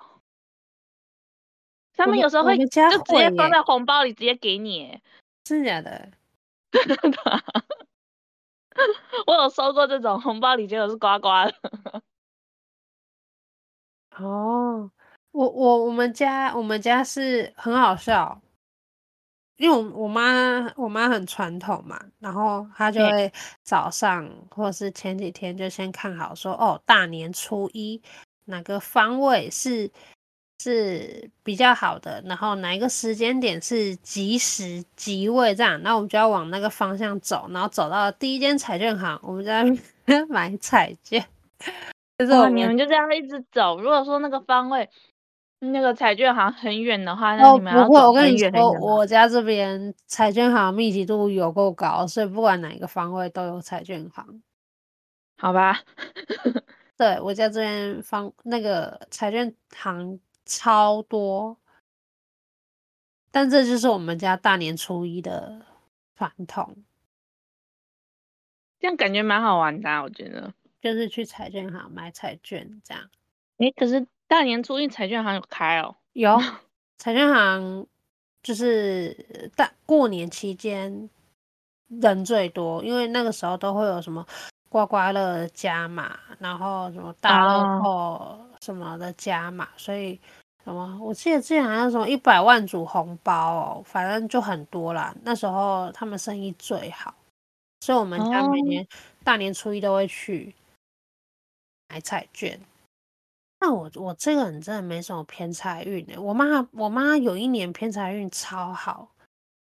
[1.95, 2.81] 他们有时候会就直
[3.15, 4.99] 接放在红包里，直接给你。
[5.43, 6.09] 真的假的？
[9.27, 11.53] 我有收过这种红包里，结果是刮刮的。
[14.17, 14.91] 哦。
[15.31, 18.41] 我我我们家我们家是很好笑，
[19.55, 23.31] 因为我我妈我妈很传统嘛，然后她就会
[23.63, 28.01] 早上或者是前几天就先看好说哦，大年初一
[28.43, 29.89] 哪个方位是
[30.61, 39.63] 是比较好的，然后哪一个时间点是及时即位这样，那我们就要往那个方向走，然后走到第一间彩券行，我们在
[40.29, 41.25] 买彩券。
[42.17, 44.89] 就是我们你们就这样一直走，如果说那个方位。
[45.63, 47.83] 那个彩券行很远的话，那你们要走。
[47.83, 54.41] 哦，不会，我跟你说，我家这边彩券行密集度有够高，所以不管哪一个方位都有彩券行。
[55.37, 55.79] 好吧。
[56.97, 61.57] 对，我家这边方那个彩券行超多，
[63.31, 65.65] 但这就是我们家大年初一的
[66.15, 66.83] 传统。
[68.79, 70.53] 这样感觉蛮好玩的啊，我觉得。
[70.81, 73.09] 就是去彩券行买彩券这样。
[73.57, 75.95] 诶，可是大年初一彩券行有开哦？
[76.13, 76.35] 有，
[76.97, 77.85] 彩券行
[78.41, 81.07] 就是大过年期间
[81.87, 84.25] 人最多，因为那个时候都会有什么。
[84.69, 89.73] 刮刮乐加码，然后什么大乐透什么的加码，oh.
[89.77, 90.19] 所以
[90.63, 95.15] 什么我记得之前好像什么一百万组红包哦，反正就很多啦。
[95.23, 97.13] 那时候他们生意最好，
[97.81, 98.87] 所以我们家每年
[99.23, 100.53] 大年初一都会去
[101.89, 102.59] 买彩券。
[103.59, 103.79] 那、oh.
[103.81, 106.21] 我我这个人真的没什么偏财运的。
[106.21, 109.09] 我妈我妈有一年偏财运超好，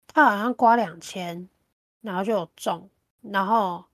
[0.07, 1.49] 她好像刮两千，
[2.03, 2.89] 然后就有中，
[3.23, 3.85] 然后。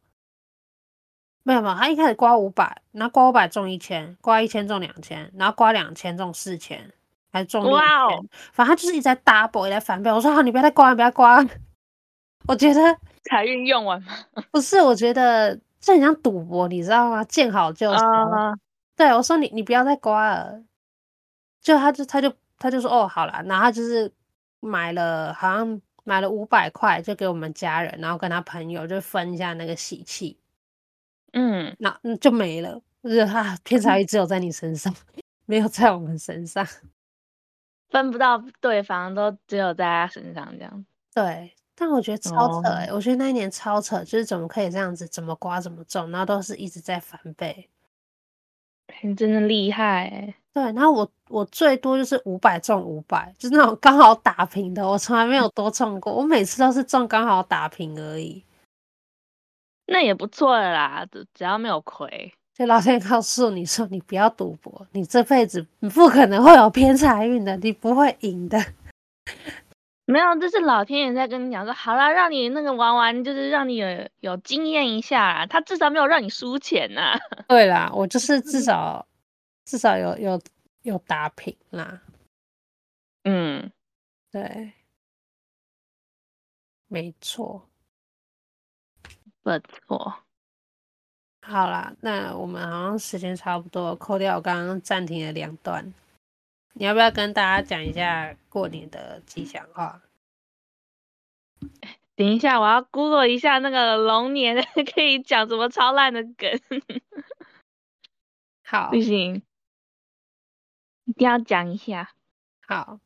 [1.45, 6.93] 没有没有，他一开始刮五百，然后刮五百中一千，刮一千中两千，然后刮两千中四千，
[7.33, 7.81] 还中六千。
[7.81, 8.25] 哇哦！
[8.53, 10.11] 反正他就是一直在 double，一直在翻倍。
[10.11, 11.45] 我说好，你不要再刮，不要刮。
[12.47, 12.81] 我觉得
[13.25, 14.13] 财运用完吗？
[14.51, 17.25] 不是，我觉得这很像赌博，你知道吗？
[17.25, 17.99] 见好就收。
[17.99, 18.57] Uh...
[18.95, 20.63] 对，我说你你不要再刮了。
[21.61, 24.13] 就他就他就他就说哦好了，然后他就是
[24.61, 30.37] 买了，好像买了五百块，就给我们家人，然后跟他朋友就分一下那个喜气。
[31.33, 34.95] 嗯，那嗯就没了，就是他偏财运只有在你身上，
[35.47, 36.67] 没有在我们身上，
[37.91, 40.87] 分不到对方，都只有在他身上这样。
[41.15, 47.69] 对，但我觉得超扯哎、欸，哦，我觉得那一年超扯，就是怎么可以这样子，怎么刮怎么中，然后都是一直在翻倍，
[49.03, 50.35] 你真的厉害、欸。
[50.55, 58.45] 对，然后我我最多就是五百中五百，就是那种刚好打平的，我从来没有多中过，我每次都是中刚好打平而已。
[59.93, 62.33] 那也不错了啦，只只要没有亏。
[62.55, 68.59] 就老天告诉你说，你不要赌博，你这辈子你不可能会有偏财运的，你不会赢的。
[70.05, 73.87] 没有，这是老天爷在跟你讲说，好啦，让你那个玩玩，就是让你有
[74.21, 75.47] 有经验一下啦。
[75.47, 77.21] 他至少没有让你输钱呐、啊。
[77.49, 79.07] 对啦，我就是至少
[79.65, 80.41] 至少有有
[80.83, 82.03] 有打平啦。
[83.25, 83.71] 嗯，
[84.31, 84.73] 对，
[86.89, 87.69] 没错。
[89.43, 90.23] 不错，
[91.41, 95.93] 好啦，那我们好像时间差不多，扣掉我刚刚暂停的两段，
[96.75, 100.01] 你要不要跟大家讲一下过年的吉祥话？
[102.15, 104.65] 等一下，我要 Google 一下那个龙年
[104.95, 106.61] 可以讲什么超烂的梗。
[108.65, 109.43] 好，不行，
[111.05, 112.13] 一定要讲一下。
[112.67, 113.01] 好，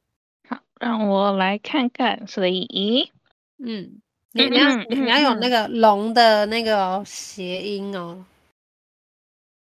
[0.49, 2.27] 好，让我来看看。
[2.27, 3.13] 所以，
[3.59, 4.03] 嗯。
[4.37, 8.25] 你你要你要有那个龙的那个谐音哦，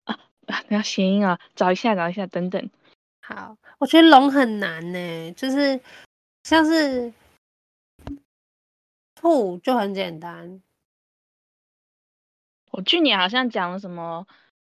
[0.04, 0.14] 啊
[0.46, 0.62] 啊！
[0.68, 2.70] 你要谐音啊，找一下找一下，等等。
[3.20, 5.80] 好，我觉得龙很难呢，就是
[6.44, 7.12] 像是
[9.16, 10.62] 兔就很简单。
[12.70, 14.26] 我去年好像讲了什么，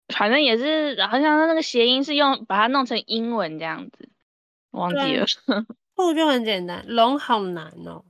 [0.07, 4.09] 反正也是好像那个谐音是用把它弄成英文这样子，
[4.71, 5.25] 忘记了。
[5.95, 8.05] 兔就很简单，龙好难哦。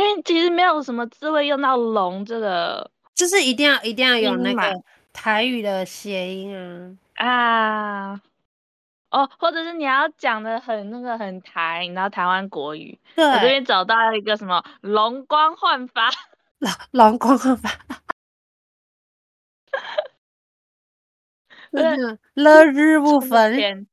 [0.00, 4.82] 因为其实没有什么字会用到“龙”这个，就是一定要一定要有那个
[5.12, 8.22] 台语的谐音啊啊
[9.10, 12.98] 哦，或者是你要讲的很那个很台，你知道台湾国语。
[13.14, 16.08] 对，我这边找到一个什么“龙光焕发”，
[16.58, 17.70] 龙龙光焕发，
[21.72, 23.86] 那个乐日不分，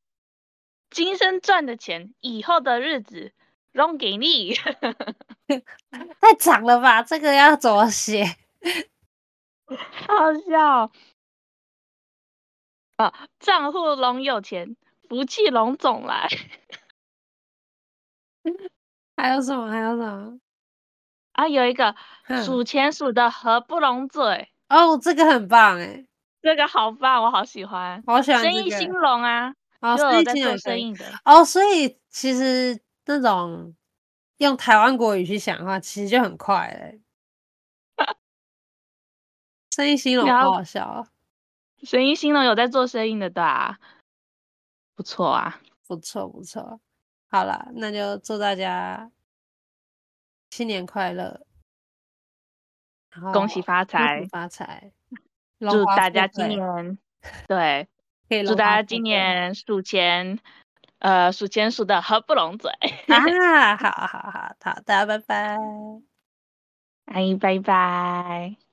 [0.89, 3.34] 今生赚的钱，以后的日子。
[3.78, 4.53] 龙给你，
[6.19, 7.01] 太长了吧？
[7.01, 8.25] 这个要怎么写？
[9.67, 10.91] 好笑
[12.97, 13.13] 啊！
[13.39, 14.75] 账户龙有钱，
[15.07, 16.28] 福气龙总来。
[19.15, 19.69] 还有什么？
[19.69, 20.39] 还有什么？
[21.34, 21.95] 啊，有一个
[22.43, 24.49] 数钱数的合不拢嘴。
[24.69, 26.05] 哦，这个很棒哎，
[26.41, 28.55] 这个好棒，我好喜欢，好喜欢、这个。
[28.57, 29.53] 生意兴隆啊！
[29.82, 32.80] 哦，生意兴隆，生意的哦，所以其实。
[33.08, 33.76] 那种
[34.38, 37.01] 用台湾国语去想的话，其实就很快嘞。
[39.72, 41.08] 生意兴隆，好好笑啊！
[41.84, 43.80] 生意兴隆有在做生意的，对啊，
[44.95, 46.82] 不错啊，不错不错。
[47.30, 49.12] 好了，那就祝大家
[50.49, 51.45] 新年快乐，
[53.32, 54.91] 恭喜发财，恭喜发财！
[55.60, 56.97] 祝大家今年
[57.47, 57.88] 对，
[58.45, 60.39] 祝大家今年数钱。
[61.00, 62.72] 呃，数钱数的合不拢嘴
[63.08, 63.78] 啊！
[63.78, 65.58] 好好好好，的，拜拜拜，
[67.06, 68.66] 哎，拜拜。